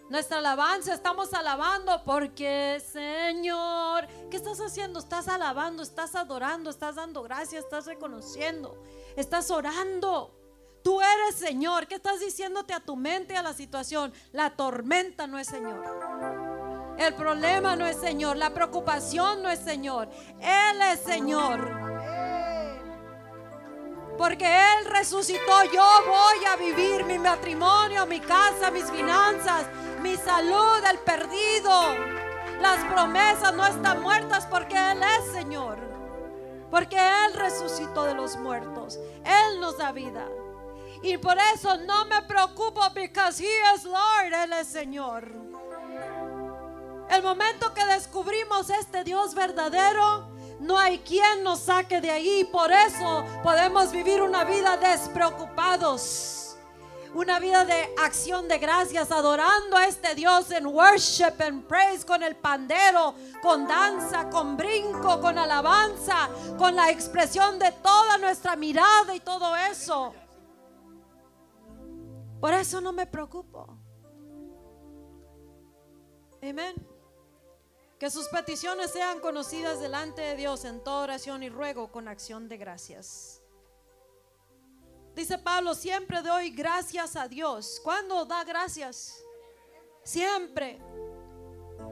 [0.09, 4.99] Nuestra alabanza, estamos alabando porque Señor, ¿qué estás haciendo?
[4.99, 8.83] Estás alabando, estás adorando, estás dando gracias, estás reconociendo,
[9.15, 10.35] estás orando.
[10.83, 11.87] Tú eres Señor.
[11.87, 14.11] ¿Qué estás diciéndote a tu mente a la situación?
[14.31, 16.38] La tormenta no es Señor.
[16.99, 18.35] El problema no es Señor.
[18.35, 20.09] La preocupación no es Señor.
[20.41, 21.71] Él es Señor.
[24.17, 25.63] Porque Él resucitó.
[25.73, 29.65] Yo voy a vivir mi matrimonio, mi casa, mis finanzas,
[30.01, 31.71] mi salud, el perdido.
[32.59, 35.77] Las promesas no están muertas porque Él es Señor.
[36.69, 38.99] Porque Él resucitó de los muertos.
[39.23, 40.27] Él nos da vida.
[41.01, 44.33] Y por eso no me preocupo because He is Lord.
[44.33, 45.48] Él es Señor.
[47.09, 52.43] El momento que descubrimos este Dios verdadero, no hay quien nos saque de ahí.
[52.51, 56.39] Por eso podemos vivir una vida despreocupados
[57.13, 62.21] una vida de acción de gracias, adorando a este Dios en worship and praise, con
[62.21, 69.15] el pandero, con danza, con brinco, con alabanza, con la expresión de toda nuestra mirada
[69.15, 70.13] y todo eso.
[72.39, 73.67] Por eso no me preocupo.
[76.41, 76.88] Amén.
[77.99, 82.47] Que sus peticiones sean conocidas delante de Dios en toda oración y ruego con acción
[82.47, 83.41] de gracias.
[85.13, 87.81] dice Pablo, siempre doy gracias a Dios.
[87.83, 89.21] ¿Cuándo da gracias?
[90.03, 90.79] Siempre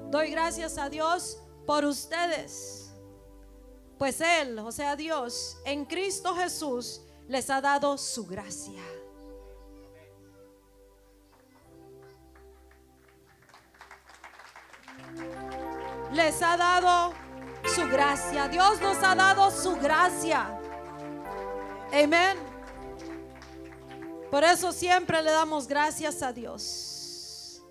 [0.09, 2.93] doy gracias a Dios por ustedes.
[3.97, 8.81] Pues Él, o sea Dios, en Cristo Jesús les ha dado su gracia.
[16.13, 17.13] Les ha dado
[17.75, 18.47] su gracia.
[18.47, 20.59] Dios nos ha dado su gracia.
[21.93, 22.37] Amén.
[24.31, 27.63] Por eso siempre le damos gracias a Dios.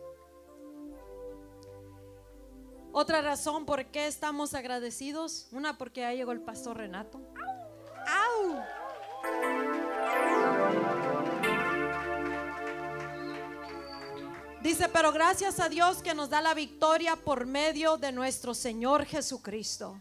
[2.93, 7.21] Otra razón por qué estamos agradecidos, una porque ya llegó el pastor Renato.
[8.07, 9.66] ¡Au!
[14.67, 19.05] Dice, pero gracias a Dios que nos da la victoria por medio de nuestro Señor
[19.05, 19.97] Jesucristo.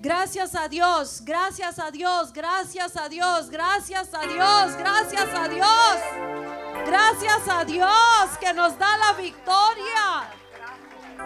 [0.00, 5.96] Gracias a Dios, gracias a Dios, gracias a Dios, gracias a Dios, gracias a Dios.
[6.84, 10.30] Gracias a Dios que nos da la victoria.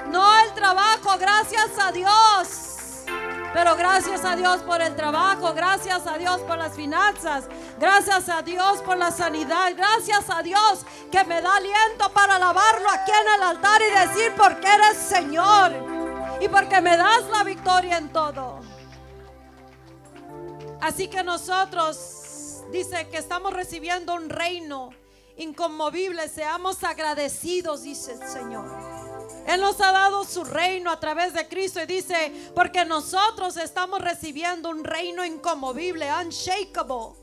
[0.06, 2.71] No el trabajo, gracias a Dios.
[3.52, 7.44] Pero gracias a Dios por el trabajo, gracias a Dios por las finanzas,
[7.78, 12.88] gracias a Dios por la sanidad, gracias a Dios que me da aliento para alabarlo
[12.90, 15.72] aquí en el altar y decir porque eres Señor
[16.40, 18.60] y porque me das la victoria en todo.
[20.80, 24.90] Así que nosotros, dice que estamos recibiendo un reino
[25.36, 28.91] inconmovible, seamos agradecidos, dice el Señor.
[29.46, 34.00] Él nos ha dado su reino a través de Cristo y dice, porque nosotros estamos
[34.00, 37.20] recibiendo un reino inconmovible, unshakable.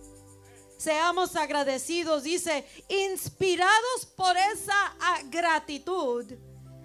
[0.77, 6.25] Seamos agradecidos, dice, inspirados por esa gratitud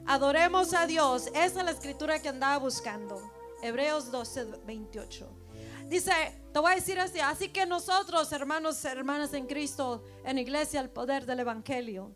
[0.07, 1.29] Adoremos a Dios.
[1.29, 3.33] Esa es la escritura que andaba buscando.
[3.63, 5.29] Hebreos 12, 28.
[5.89, 6.13] Dice,
[6.53, 10.91] te voy a decir así, así que nosotros, hermanos, hermanas en Cristo, en iglesia, el
[10.91, 12.15] poder del Evangelio,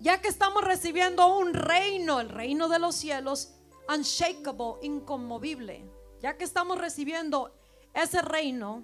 [0.00, 3.54] ya que estamos recibiendo un reino, el reino de los cielos,
[3.88, 5.84] unshakable, inconmovible,
[6.20, 7.54] ya que estamos recibiendo
[7.94, 8.82] ese reino,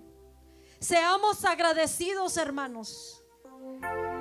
[0.80, 3.20] seamos agradecidos, hermanos.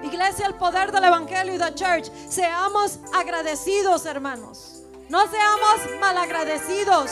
[0.04, 2.12] Iglesia, el poder del Evangelio y de Church.
[2.30, 4.84] Seamos agradecidos, hermanos.
[5.10, 7.10] No seamos malagradecidos.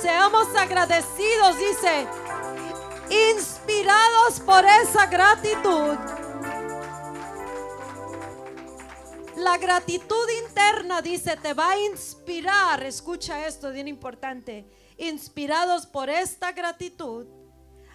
[0.00, 2.06] Seamos agradecidos, dice.
[3.32, 5.96] Inspirados por esa gratitud.
[9.44, 12.82] La gratitud interna, dice, te va a inspirar.
[12.82, 14.66] Escucha esto, bien importante.
[14.96, 17.26] Inspirados por esta gratitud,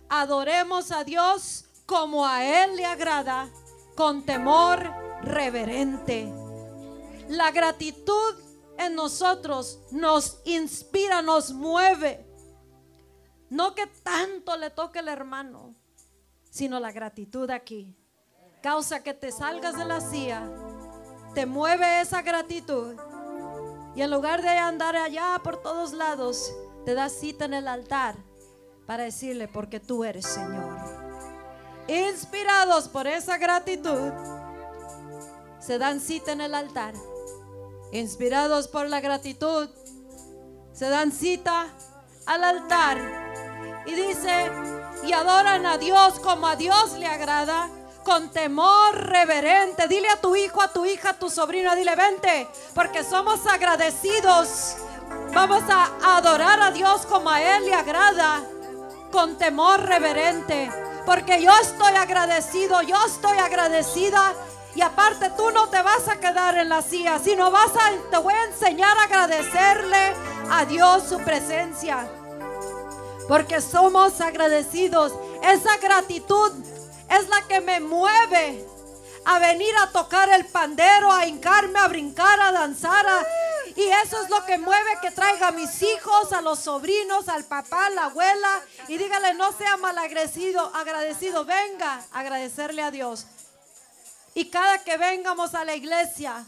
[0.09, 3.49] adoremos a Dios como a Él le agrada
[3.95, 6.31] con temor reverente.
[7.29, 8.35] La gratitud
[8.77, 12.27] en nosotros nos inspira, nos mueve.
[13.49, 15.73] No que tanto le toque el hermano,
[16.51, 17.95] sino la gratitud aquí.
[18.61, 20.47] Causa que te salgas de la silla,
[21.45, 22.95] mueve esa gratitud.
[23.95, 26.53] Y en lugar de andar allá por todos lados,
[26.85, 28.15] te das cita en el altar
[28.85, 30.99] para decirle, porque tú eres Señor
[31.89, 34.11] inspirados por esa gratitud,
[35.59, 36.93] se dan cita en el altar.
[37.91, 39.69] Inspirados por la gratitud,
[40.71, 41.67] se dan cita
[42.27, 43.83] al altar.
[43.87, 44.51] Y dice,
[45.03, 47.69] y adoran a Dios como a Dios le agrada,
[48.03, 49.87] con temor reverente.
[49.87, 54.77] Dile a tu hijo, a tu hija, a tu sobrina, dile, vente, porque somos agradecidos.
[55.33, 58.41] Vamos a adorar a Dios como a Él le agrada,
[59.11, 60.69] con temor reverente
[61.09, 64.31] porque yo estoy agradecido, yo estoy agradecida.
[64.75, 68.17] Y aparte tú no te vas a quedar en la silla, sino vas a, te
[68.17, 70.13] voy a enseñar a agradecerle
[70.51, 72.07] a Dios su presencia.
[73.27, 75.13] Porque somos agradecidos.
[75.41, 76.51] Esa gratitud
[77.09, 78.65] es la que me mueve
[79.25, 83.05] a venir a tocar el pandero, a hincarme, a brincar, a danzar,
[83.75, 87.45] y eso es lo que mueve que traiga a mis hijos, a los sobrinos, al
[87.45, 88.61] papá, a la abuela.
[88.87, 91.45] Y dígale, no sea malagradecido, agradecido.
[91.45, 93.25] Venga a agradecerle a Dios.
[94.33, 96.45] Y cada que vengamos a la iglesia,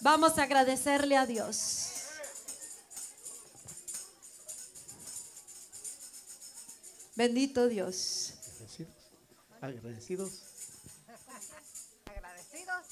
[0.00, 1.92] vamos a agradecerle a Dios.
[7.16, 8.25] Bendito Dios.
[9.60, 10.42] Agradecidos.
[12.06, 12.86] Agradecidos.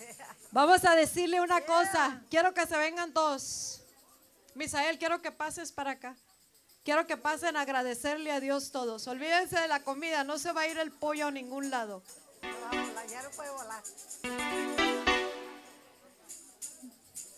[0.52, 2.22] Vamos a decirle una cosa.
[2.30, 3.82] Quiero que se vengan todos.
[4.54, 6.16] Misael, quiero que pases para acá.
[6.84, 9.06] Quiero que pasen a agradecerle a Dios todos.
[9.06, 12.02] Olvídense de la comida, no se va a ir el pollo a ningún lado.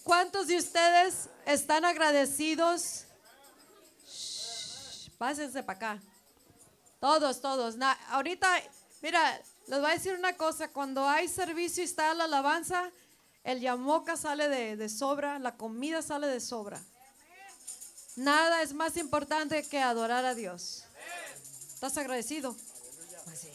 [0.05, 3.07] ¿Cuántos de ustedes están agradecidos?
[5.23, 6.03] Pásense para acá.
[6.99, 7.77] Todos, todos.
[7.77, 8.61] Na- ahorita,
[9.03, 10.66] mira, les voy a decir una cosa.
[10.66, 12.91] Cuando hay servicio y está la alabanza,
[13.45, 16.83] el yamoca sale de, de sobra, la comida sale de sobra.
[18.16, 20.83] Nada es más importante que adorar a Dios.
[21.73, 22.57] ¿Estás agradecido?
[23.25, 23.51] Pues sí.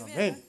[0.00, 0.44] Amén.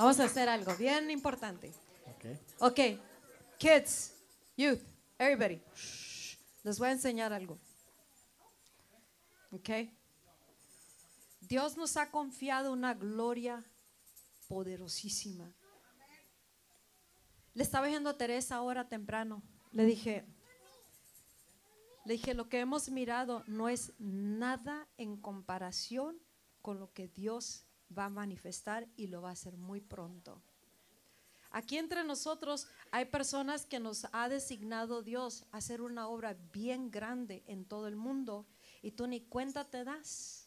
[0.00, 1.74] Vamos a hacer algo bien importante.
[2.06, 2.24] Ok.
[2.60, 2.80] Ok,
[3.58, 4.14] kids,
[4.56, 4.80] youth,
[5.18, 5.60] everybody.
[5.74, 6.38] Shh.
[6.62, 7.58] Les voy a enseñar algo.
[9.50, 9.68] Ok.
[11.42, 13.62] Dios nos ha confiado una gloria
[14.48, 15.52] poderosísima.
[17.52, 19.42] Le estaba diciendo a Teresa ahora temprano.
[19.70, 20.24] Le dije,
[22.06, 26.18] le dije, lo que hemos mirado no es nada en comparación
[26.62, 27.66] con lo que Dios
[27.96, 30.42] va a manifestar y lo va a hacer muy pronto.
[31.52, 36.90] Aquí entre nosotros hay personas que nos ha designado Dios a hacer una obra bien
[36.90, 38.46] grande en todo el mundo
[38.82, 40.46] y tú ni cuenta te das.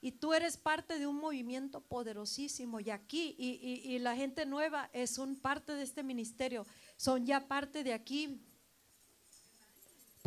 [0.00, 4.46] Y tú eres parte de un movimiento poderosísimo y aquí y, y- y la gente
[4.46, 6.64] nueva es son parte de este ministerio,
[6.96, 8.40] son ya parte de aquí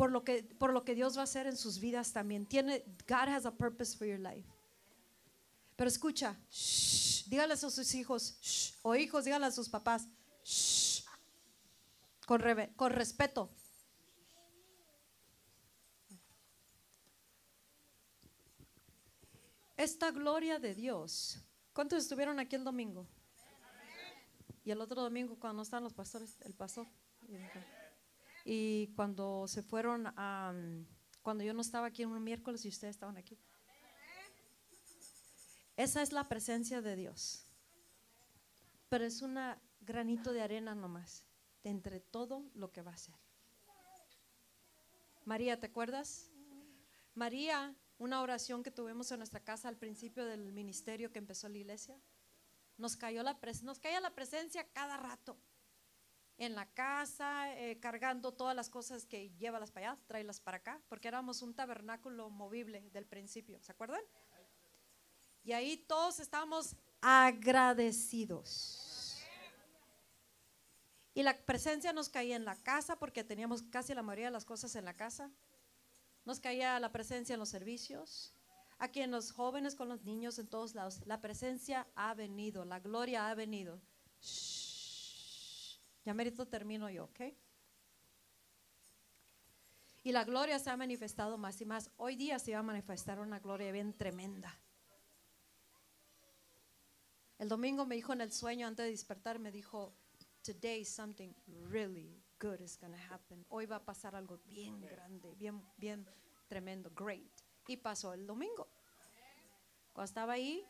[0.00, 2.46] por lo que por lo que Dios va a hacer en sus vidas también.
[2.46, 4.48] Tiene God has a purpose for your life.
[5.76, 10.08] Pero escucha, shh, dígale a sus hijos, shh, o hijos, díganle a sus papás,
[10.42, 11.04] shh,
[12.26, 13.50] con, reve- con respeto.
[19.76, 21.40] Esta gloria de Dios.
[21.74, 23.06] ¿Cuántos estuvieron aquí el domingo?
[24.64, 26.86] Y el otro domingo cuando no estaban los pastores, el pastor.
[28.44, 30.52] Y cuando se fueron a,
[31.22, 33.38] cuando yo no estaba aquí en un miércoles y ustedes estaban aquí.
[35.76, 37.46] Esa es la presencia de Dios.
[38.88, 39.38] Pero es un
[39.80, 41.24] granito de arena nomás,
[41.62, 43.14] de entre todo lo que va a ser.
[45.24, 46.28] María, ¿te acuerdas?
[47.14, 51.58] María, una oración que tuvimos en nuestra casa al principio del ministerio que empezó la
[51.58, 52.00] iglesia,
[52.78, 55.36] nos cayó la pres- nos caía la presencia cada rato.
[56.40, 60.80] En la casa, eh, cargando todas las cosas que llévalas para allá, tráelas para acá,
[60.88, 64.00] porque éramos un tabernáculo movible del principio, ¿se acuerdan?
[65.44, 69.20] Y ahí todos estábamos agradecidos.
[71.12, 74.46] Y la presencia nos caía en la casa porque teníamos casi la mayoría de las
[74.46, 75.30] cosas en la casa.
[76.24, 78.32] Nos caía la presencia en los servicios.
[78.78, 81.02] Aquí en los jóvenes, con los niños, en todos lados.
[81.04, 83.82] La presencia ha venido, la gloria ha venido.
[84.22, 84.69] Shh.
[86.04, 87.20] Ya merito termino yo, ¿ok?
[90.02, 91.90] Y la gloria se ha manifestado más y más.
[91.96, 94.58] Hoy día se va a manifestar una gloria bien tremenda.
[97.38, 99.94] El domingo me dijo en el sueño antes de despertar, me dijo,
[100.42, 101.32] today something
[101.68, 103.44] really good is going to happen.
[103.48, 106.06] Hoy va a pasar algo bien grande, bien, bien
[106.48, 107.30] tremendo, great.
[107.66, 108.68] Y pasó el domingo.
[109.92, 110.66] Cuando estaba ahí,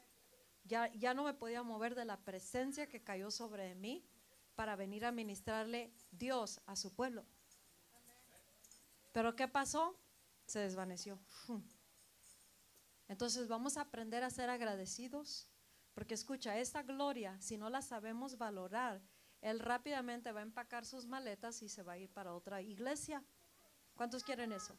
[0.64, 4.04] ya, ya no me podía mover de la presencia que cayó sobre mí
[4.60, 7.24] para venir a ministrarle Dios a su pueblo.
[9.10, 9.98] Pero ¿qué pasó?
[10.44, 11.18] Se desvaneció.
[13.08, 15.48] Entonces vamos a aprender a ser agradecidos,
[15.94, 19.00] porque escucha, esta gloria, si no la sabemos valorar,
[19.40, 23.24] él rápidamente va a empacar sus maletas y se va a ir para otra iglesia.
[23.94, 24.76] ¿Cuántos quieren eso?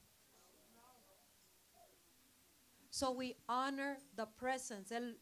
[2.92, 4.94] So we honor the presence.
[4.94, 5.18] El-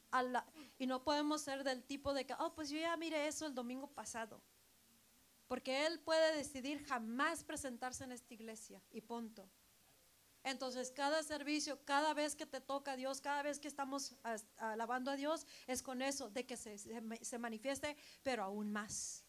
[0.79, 3.53] y no podemos ser del tipo de que, oh, pues yo ya miré eso el
[3.53, 4.41] domingo pasado.
[5.47, 9.47] Porque Él puede decidir jamás presentarse en esta iglesia y punto.
[10.43, 14.15] Entonces, cada servicio, cada vez que te toca a Dios, cada vez que estamos
[14.57, 19.25] alabando a Dios, es con eso, de que se, se manifieste, pero aún más.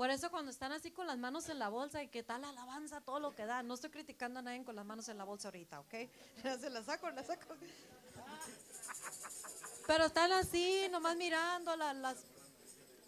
[0.00, 3.02] Por eso cuando están así con las manos en la bolsa y que tal alabanza,
[3.02, 3.62] todo lo que da.
[3.62, 5.94] No estoy criticando a nadie con las manos en la bolsa ahorita, ¿ok?
[6.58, 7.54] Se las saco, las saco.
[9.86, 12.16] Pero están así, nomás mirando la- las,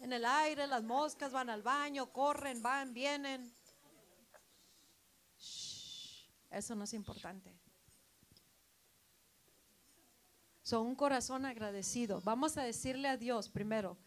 [0.01, 3.51] en el aire, las moscas van al baño, corren, van, vienen.
[5.39, 7.57] Shh, eso no es importante.
[10.61, 12.21] Son un corazón agradecido.
[12.21, 13.97] Vamos a decirle a Dios primero.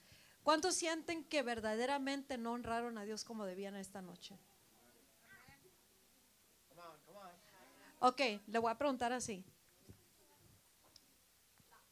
[0.46, 4.38] ¿Cuántos sienten que verdaderamente no honraron a Dios como debían esta noche?
[7.98, 9.44] Ok, le voy a preguntar así.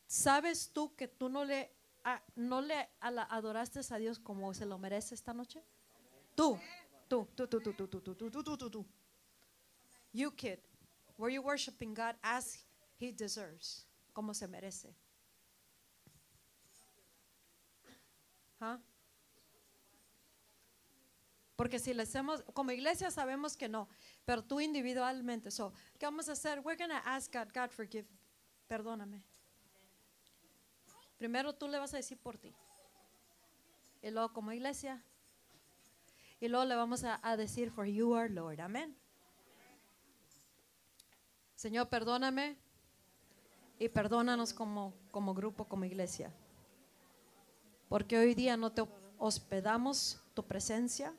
[0.07, 1.75] ¿Sabes tú que tú no le,
[2.05, 5.61] a- no le adoraste a Dios como se lo merece esta noche?
[6.37, 6.57] Tú,
[7.09, 8.87] tú, tú, tú, tú, tú, tú, tú, tú, tú, tú, tú.
[10.13, 10.61] You kid,
[11.19, 12.65] were you worshiping God as
[13.01, 14.95] He deserves, como se merece?
[21.57, 23.89] Porque si le hacemos, como iglesia sabemos que no,
[24.25, 25.51] pero tú individualmente.
[25.51, 26.61] So, ¿qué vamos a hacer?
[26.61, 28.07] We're going to ask God, God forgive,
[28.67, 29.23] perdóname.
[31.17, 32.53] Primero tú le vas a decir por ti.
[34.03, 35.03] Y luego como iglesia.
[36.41, 38.61] Y luego le vamos a, a decir, for you are Lord.
[38.61, 38.97] Amén.
[41.55, 42.59] Señor, perdóname.
[43.79, 46.33] Y perdónanos como, como grupo, como iglesia.
[47.89, 48.87] Porque hoy día no te
[49.19, 51.15] hospedamos tu presencia.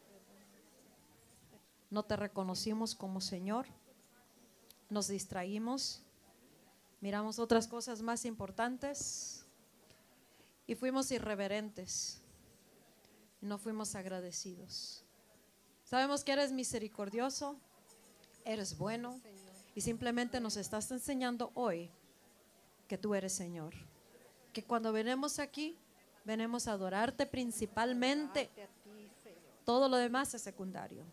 [1.89, 3.67] No te reconocimos como Señor.
[4.89, 6.01] Nos distraímos.
[7.01, 9.45] Miramos otras cosas más importantes.
[10.67, 12.21] Y fuimos irreverentes.
[13.41, 15.03] No fuimos agradecidos.
[15.83, 17.55] Sabemos que eres misericordioso.
[18.43, 19.19] Eres bueno.
[19.75, 21.91] Y simplemente nos estás enseñando hoy
[22.87, 23.73] que tú eres Señor.
[24.53, 25.77] Que cuando venimos aquí,
[26.25, 28.49] venimos a adorarte principalmente.
[29.63, 31.05] Todo lo demás es secundario.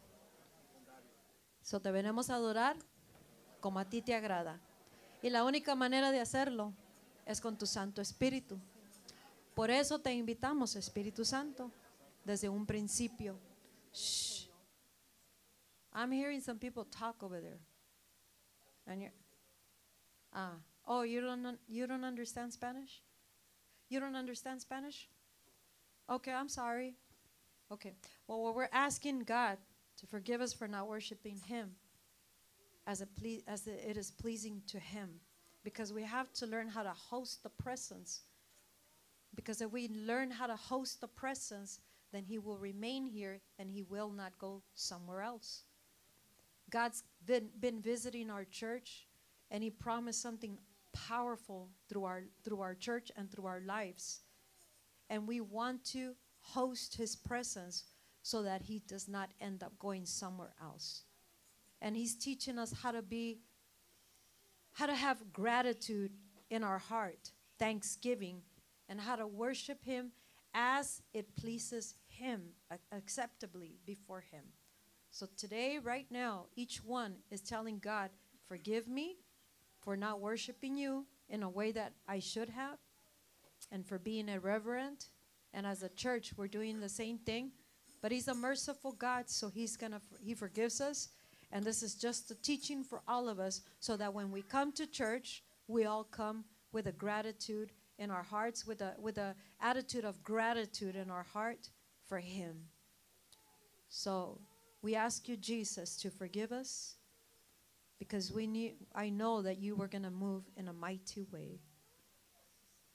[1.62, 2.76] So te venimos a adorar
[3.60, 4.60] como a ti te agrada.
[5.22, 6.72] Y la única manera de hacerlo
[7.24, 8.58] es con tu Santo Espíritu.
[9.54, 11.70] Por eso te invitamos, Espíritu Santo,
[12.24, 13.38] desde un principio.
[13.92, 14.48] Shh.
[15.94, 17.60] I'm hearing some people talk over there.
[18.86, 19.12] And you're,
[20.32, 20.56] ah,
[20.86, 23.02] oh, you don't you don't understand Spanish?
[23.93, 25.07] You don't understand Spanish?
[26.09, 26.95] Okay, I'm sorry.
[27.70, 27.93] Okay.
[28.26, 29.59] Well, we're asking God
[29.99, 31.72] to forgive us for not worshiping Him
[32.86, 33.07] as, a
[33.47, 35.20] as the- it is pleasing to Him.
[35.62, 38.22] Because we have to learn how to host the presence.
[39.34, 41.78] Because if we learn how to host the presence,
[42.12, 45.64] then He will remain here and He will not go somewhere else.
[46.70, 49.07] God's been, been visiting our church
[49.51, 50.57] and He promised something
[50.93, 54.20] powerful through our, through our church and through our lives.
[55.11, 57.84] And we want to host His presence
[58.22, 61.03] so that He does not end up going somewhere else.
[61.80, 63.40] And He's teaching us how to be,
[64.72, 66.12] how to have gratitude
[66.51, 68.43] in our heart, thanksgiving,
[68.88, 70.12] and how to worship Him
[70.55, 74.45] as it pleases Him uh, acceptably before Him.
[75.11, 78.11] So today, right now, each one is telling God,
[78.53, 79.16] Forgive me
[79.82, 82.78] for not worshiping you in a way that I should have,
[83.70, 85.06] and for being irreverent.
[85.54, 87.52] And as a church, we're doing the same thing.
[88.00, 91.08] But He's a merciful God, so He's gonna He forgives us.
[91.50, 94.72] And this is just a teaching for all of us, so that when we come
[94.72, 99.34] to church, we all come with a gratitude in our hearts, with a with a
[99.60, 101.70] attitude of gratitude in our heart
[102.06, 102.68] for Him.
[103.88, 104.40] So
[104.80, 106.96] we ask you, Jesus, to forgive us
[108.03, 111.61] because we knew, I know that you were going to move in a mighty way.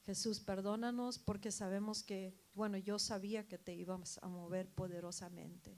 [0.06, 5.78] Jesús, perdónanos porque sabemos que, bueno, yo sabía que te íbamos a mover poderosamente.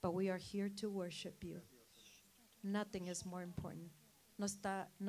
[0.00, 1.60] But we are here to worship you.
[2.62, 3.90] Nothing is more important.
[4.38, 4.46] No,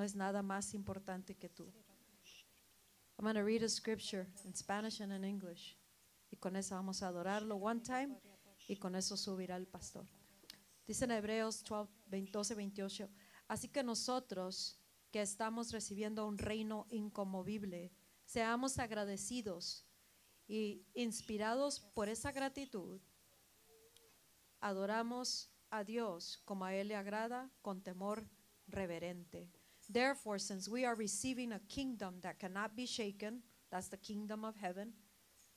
[0.03, 1.72] es nada más importante que tú.
[3.20, 5.78] I'm going to read a scripture in Spanish and in English.
[6.32, 8.18] Y con eso vamos a adorarlo one time
[8.68, 10.08] y con eso subirá el pastor.
[10.88, 11.91] Dice en Hebreos 12,
[12.31, 13.09] 12, 28,
[13.49, 14.79] así que nosotros
[15.11, 17.91] que estamos recibiendo un reino inconmovible,
[18.23, 19.85] seamos agradecidos
[20.47, 23.01] y inspirados por esa gratitud,
[24.61, 28.25] adoramos a Dios como a Él le agrada, con temor
[28.67, 29.51] reverente.
[29.91, 34.55] Therefore, since we are receiving a kingdom that cannot be shaken, that's the kingdom of
[34.55, 34.93] heaven,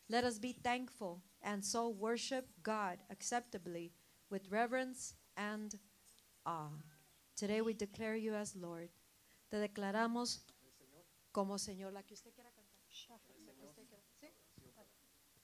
[0.09, 3.93] let us be thankful and so worship God acceptably
[4.29, 5.79] with reverence and
[6.45, 6.69] awe.
[7.35, 8.91] Today we declare you as Lord.
[9.51, 10.41] Te declaramos
[11.33, 12.71] como Señor, la que usted quiera cantar.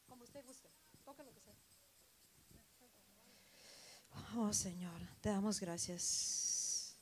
[0.09, 0.71] Como usted guste.
[1.05, 1.55] Toque lo que sea.
[4.37, 6.97] Oh Señor, te damos gracias.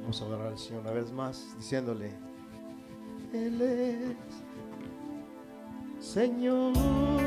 [0.00, 2.31] Vamos a adorar al Señor una vez más, diciéndole,
[3.32, 4.16] Él es
[6.04, 7.21] Señor.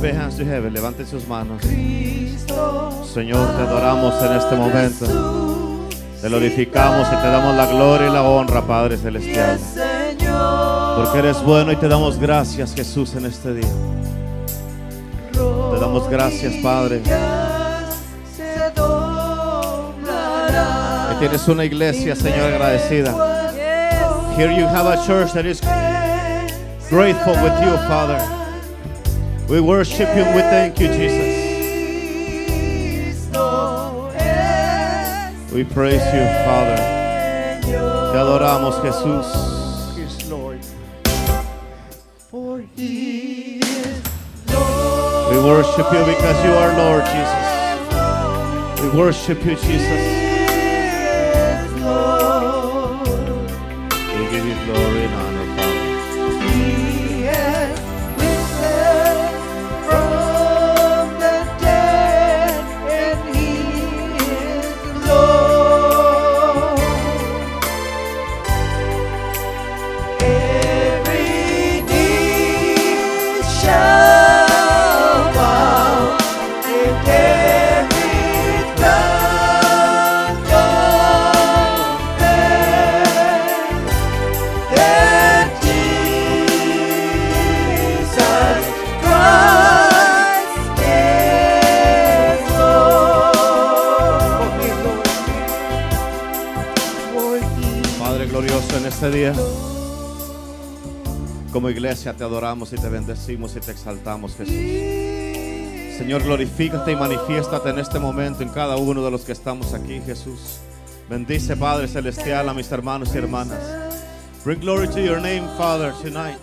[0.00, 0.72] Heaven.
[0.72, 1.62] Levanten sus manos.
[1.62, 5.06] Señor, te adoramos en este momento.
[6.20, 9.58] Te glorificamos y te damos la gloria y la honra, Padre Celestial.
[10.96, 13.68] Porque eres bueno y te damos gracias, Jesús, en este día.
[15.32, 17.02] Te damos gracias, Padre.
[21.12, 23.14] Y tienes una iglesia, Señor, agradecida.
[24.36, 25.60] Here you have a church that is
[26.90, 28.37] grateful with you, Father.
[29.48, 31.48] We worship you we thank you, Jesus.
[35.50, 36.76] We praise you, Father.
[37.62, 39.26] Te adoramos, Jesús.
[40.28, 40.60] Lord.
[42.30, 43.60] For he
[45.30, 47.48] We worship you because you are Lord, Jesus.
[48.82, 50.04] We worship you, Jesus.
[54.14, 55.37] We give you glory and honor,
[101.52, 104.54] como iglesia te adoramos y te bendecimos y te exaltamos, Jesús.
[105.98, 110.00] Señor, glorifícate y manifiéstate en este momento en cada uno de los que estamos aquí,
[110.04, 110.60] Jesús.
[111.08, 113.58] Bendice, Padre Celestial, a mis hermanos y hermanas.
[114.44, 116.38] Bring glory to your name, Father, tonight.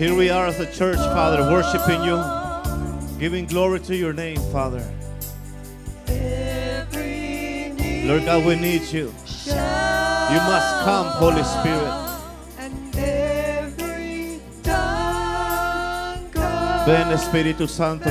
[0.00, 2.22] Here we are as a church, Father, worshiping you,
[3.18, 4.82] giving glory to your name, Father.
[8.06, 9.12] Lord God, we need you.
[9.46, 11.99] You must come, Holy Spirit.
[16.86, 18.08] Ven, Espíritu Santo.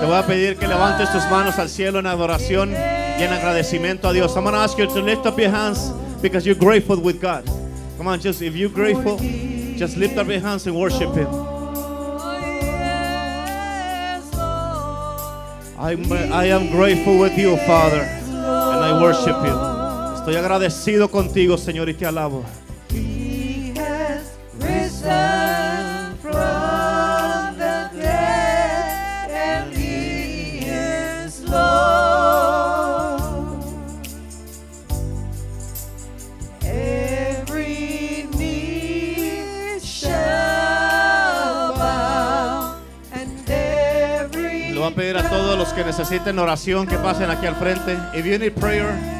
[0.00, 4.08] Te voy a pedir que levantes tus manos al cielo en adoración y en agradecimiento
[4.08, 4.36] a Dios.
[4.36, 5.92] I'm going to ask you to lift up your hands
[6.22, 7.44] because you're grateful with God.
[7.96, 9.18] Come on, just if you're grateful,
[9.76, 11.28] just lift up your hands and worship Him.
[15.78, 19.77] I'm, I am grateful with you, Father, and I worship you.
[20.28, 22.44] Estoy agradecido contigo, Señor, y te alabo.
[22.90, 24.28] He has
[44.84, 47.96] a pedir a todos los que necesiten oración que pasen aquí al frente.
[48.14, 49.17] If you need prayer,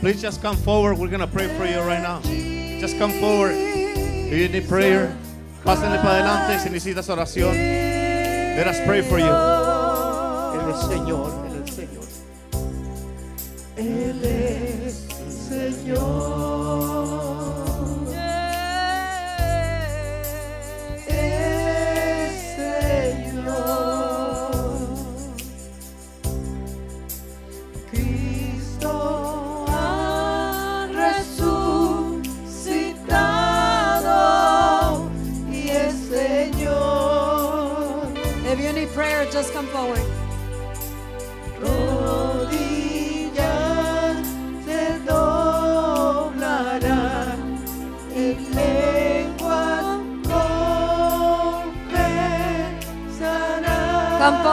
[0.00, 0.98] please just come forward.
[0.98, 2.20] We're going to pray for you right now.
[2.80, 3.54] Just come forward.
[3.54, 5.16] If you need prayer,
[5.64, 7.54] pásenle para adelante si necesitas oración.
[7.54, 9.26] Let us pray for you.
[10.68, 12.04] Es Señor, Él Señor.
[13.76, 15.06] Es
[15.48, 16.37] Señor.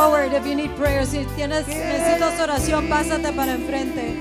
[0.05, 1.05] Forward if you need prayer.
[1.05, 4.13] Si tienes, necesitas oración, pásate para enfrente.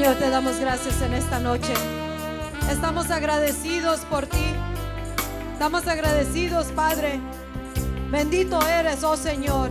[0.00, 1.74] Señor, te damos gracias en esta noche.
[2.70, 4.46] Estamos agradecidos por ti.
[5.52, 7.20] Estamos agradecidos, Padre.
[8.10, 9.68] Bendito eres, oh Señor.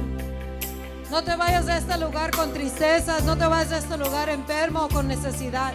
[1.09, 4.83] No te vayas de este lugar con tristezas, no te vayas de este lugar enfermo
[4.83, 5.73] o con necesidad.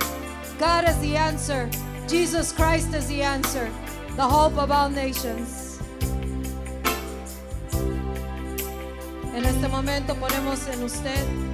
[0.61, 1.69] God is the answer.
[2.09, 3.69] Jesus Christ is the answer.
[4.15, 5.81] The hope of all nations.
[9.35, 11.54] En este momento ponemos en usted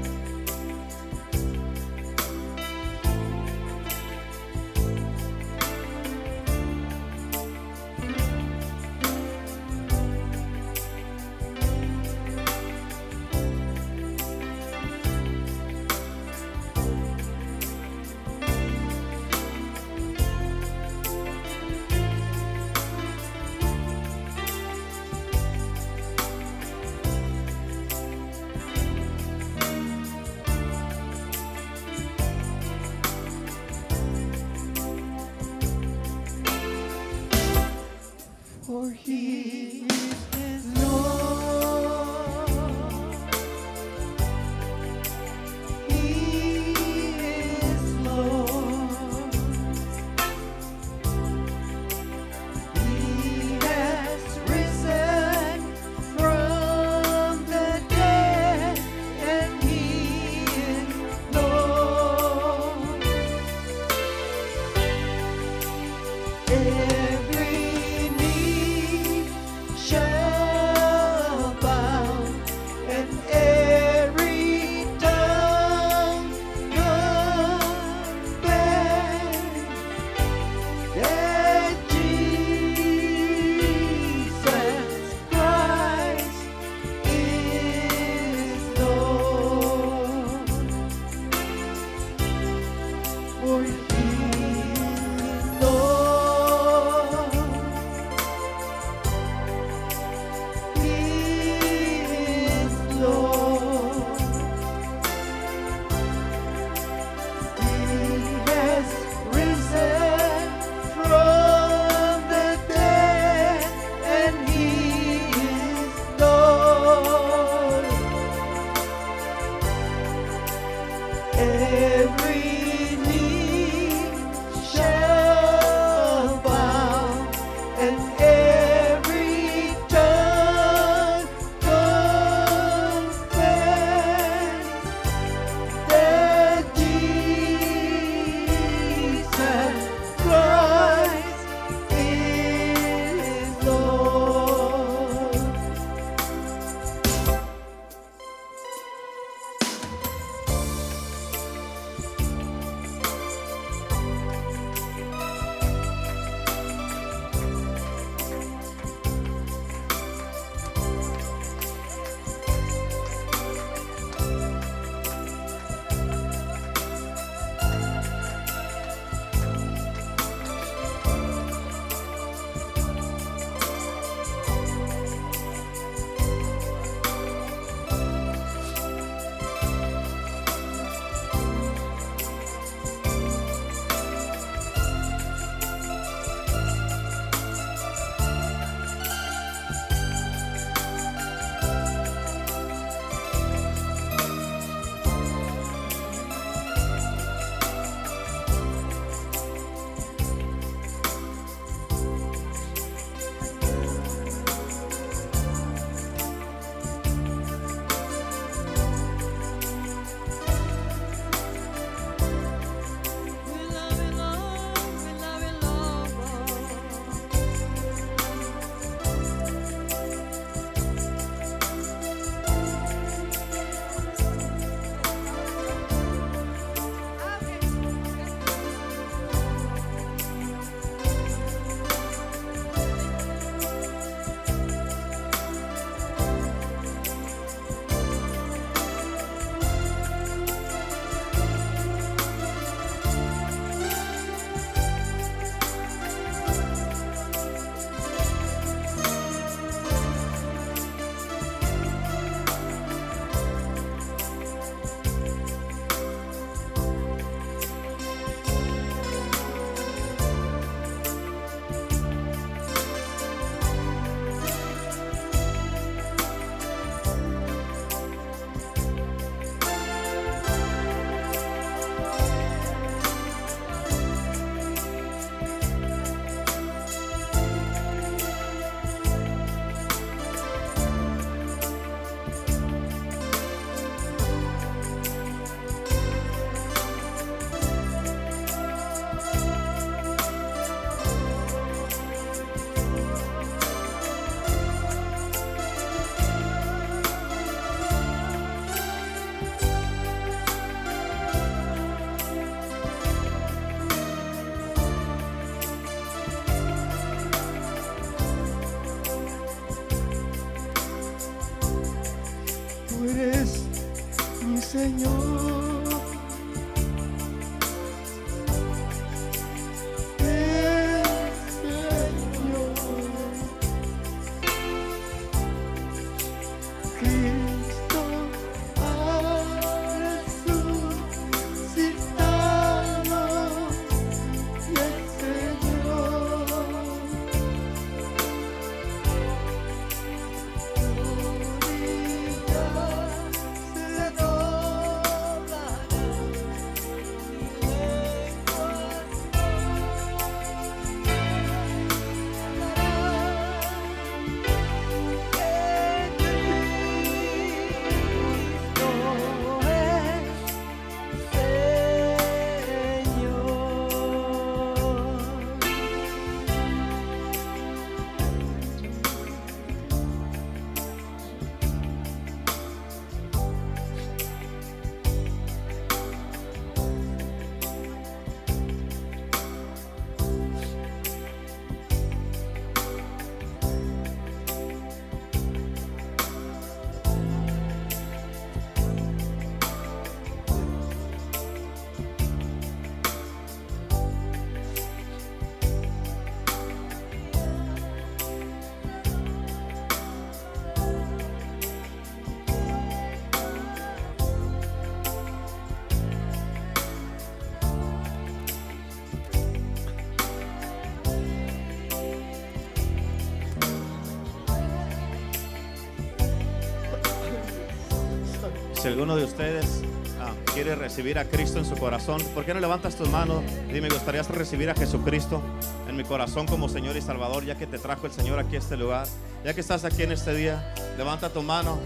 [418.90, 419.82] alguno de ustedes
[420.20, 423.42] ah, quiere recibir a Cristo en su corazón, ¿por qué no levantas tus manos?
[423.68, 425.40] Dime, me gustaría recibir a Jesucristo
[425.88, 428.58] en mi corazón como Señor y Salvador, ya que te trajo el Señor aquí a
[428.58, 429.06] este lugar.
[429.44, 431.78] Ya que estás aquí en este día, levanta tu mano.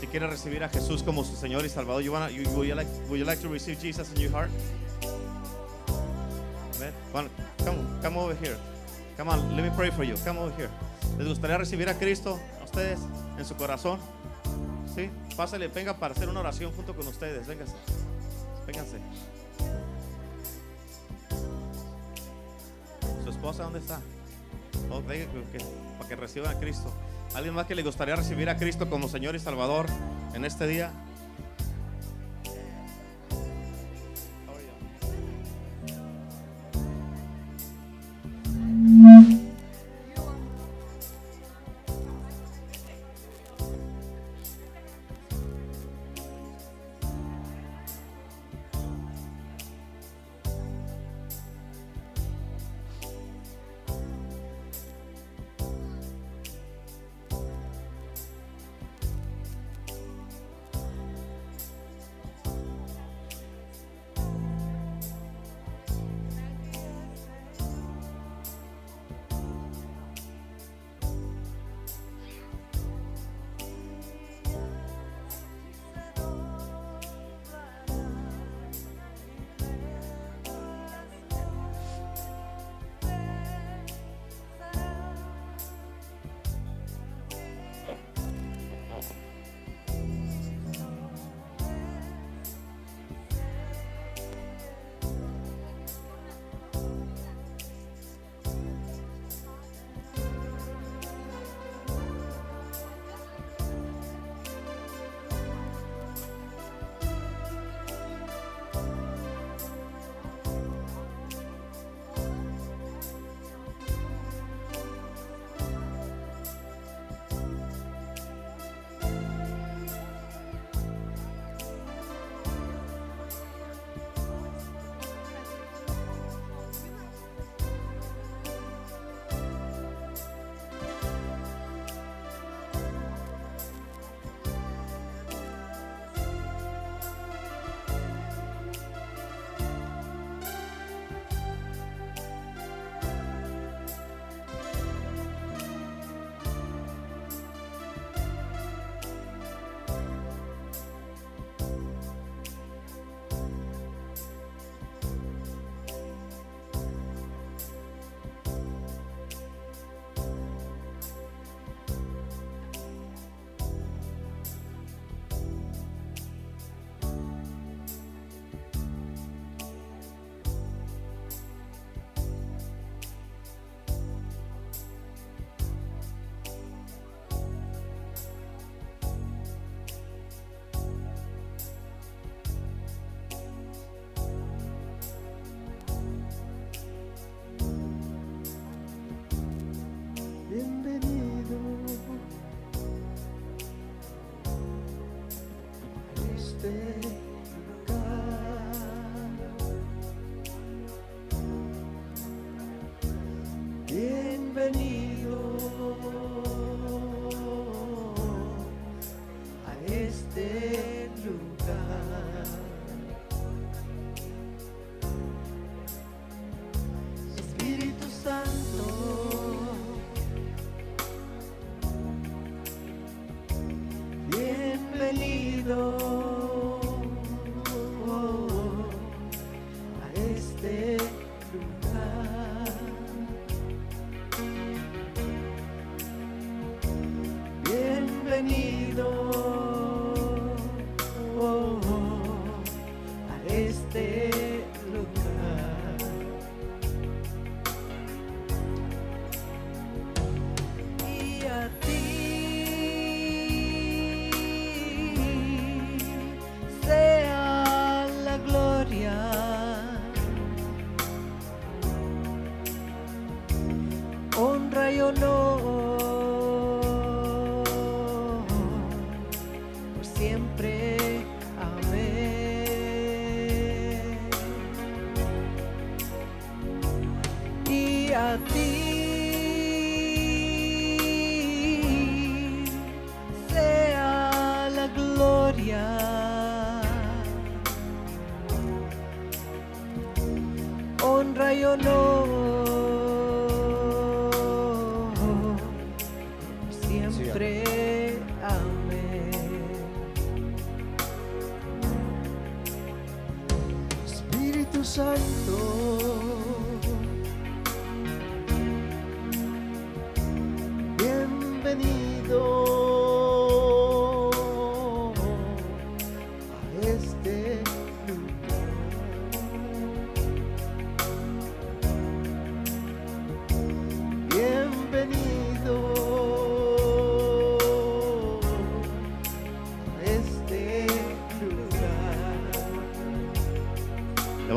[0.00, 2.74] Si quieres recibir a Jesús como su Señor y Salvador, you wanna, you, would, you
[2.74, 4.50] like, would you like to receive Jesus in your heart?
[7.12, 8.56] Come, come over here.
[9.16, 10.14] Come on, let me pray for you.
[10.24, 10.70] Come over here.
[11.18, 12.98] ¿Les gustaría recibir a Cristo a ustedes
[13.38, 13.98] en su corazón?
[15.36, 17.46] Pásale, venga para hacer una oración junto con ustedes.
[17.46, 17.74] Véngase.
[18.66, 18.98] Vénganse.
[23.24, 24.00] ¿Su esposa dónde está?
[24.90, 25.64] Oh, venga, que- que-
[25.98, 26.92] para que reciban a Cristo.
[27.34, 29.86] ¿Alguien más que le gustaría recibir a Cristo como Señor y Salvador
[30.34, 30.90] en este día?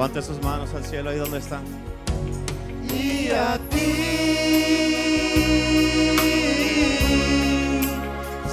[0.04, 1.64] Levante sus manos al cielo ahí donde están.
[2.90, 3.94] y a ti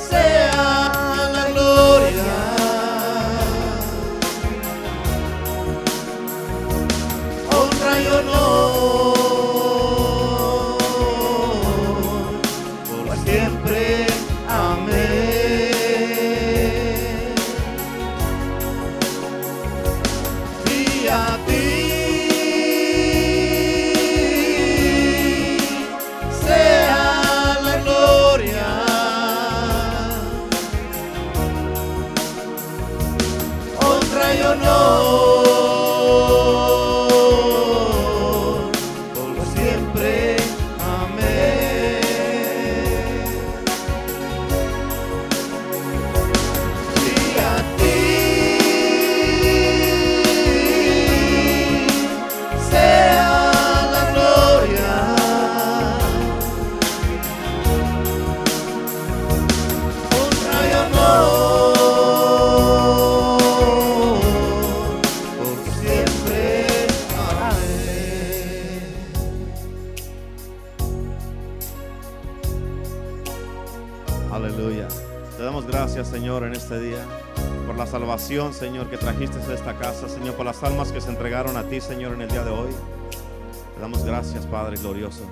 [0.09, 0.40] sea
[81.81, 82.70] Señor, en el día de hoy.
[83.74, 85.23] Te damos gracias, Padre glorioso,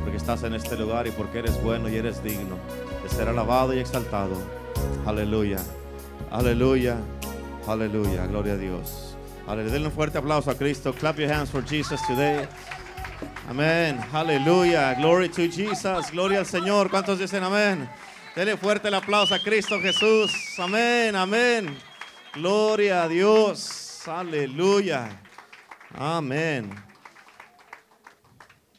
[0.00, 2.56] porque estás en este lugar y porque eres bueno y eres digno
[3.02, 4.36] de ser alabado y exaltado.
[5.06, 5.58] Aleluya.
[6.30, 6.98] Aleluya.
[7.66, 8.26] Aleluya.
[8.26, 9.16] Gloria a Dios.
[9.46, 9.72] Aleluya.
[9.72, 10.92] Denle un fuerte aplauso a Cristo.
[10.92, 12.46] Clap your hands for Jesus today.
[13.48, 13.98] Amén.
[14.12, 14.94] Aleluya.
[14.94, 16.10] Glory to Jesus.
[16.10, 16.90] Gloria al Señor.
[16.90, 17.88] ¿Cuántos dicen amén?
[18.36, 20.32] Denle fuerte el aplauso a Cristo Jesús.
[20.58, 21.16] Amén.
[21.16, 21.76] Amén.
[22.34, 24.06] Gloria a Dios.
[24.06, 25.23] Aleluya.
[25.96, 26.70] Amén.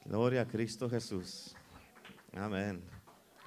[0.05, 1.55] Gloria a Cristo Jesús.
[2.35, 2.94] Amén.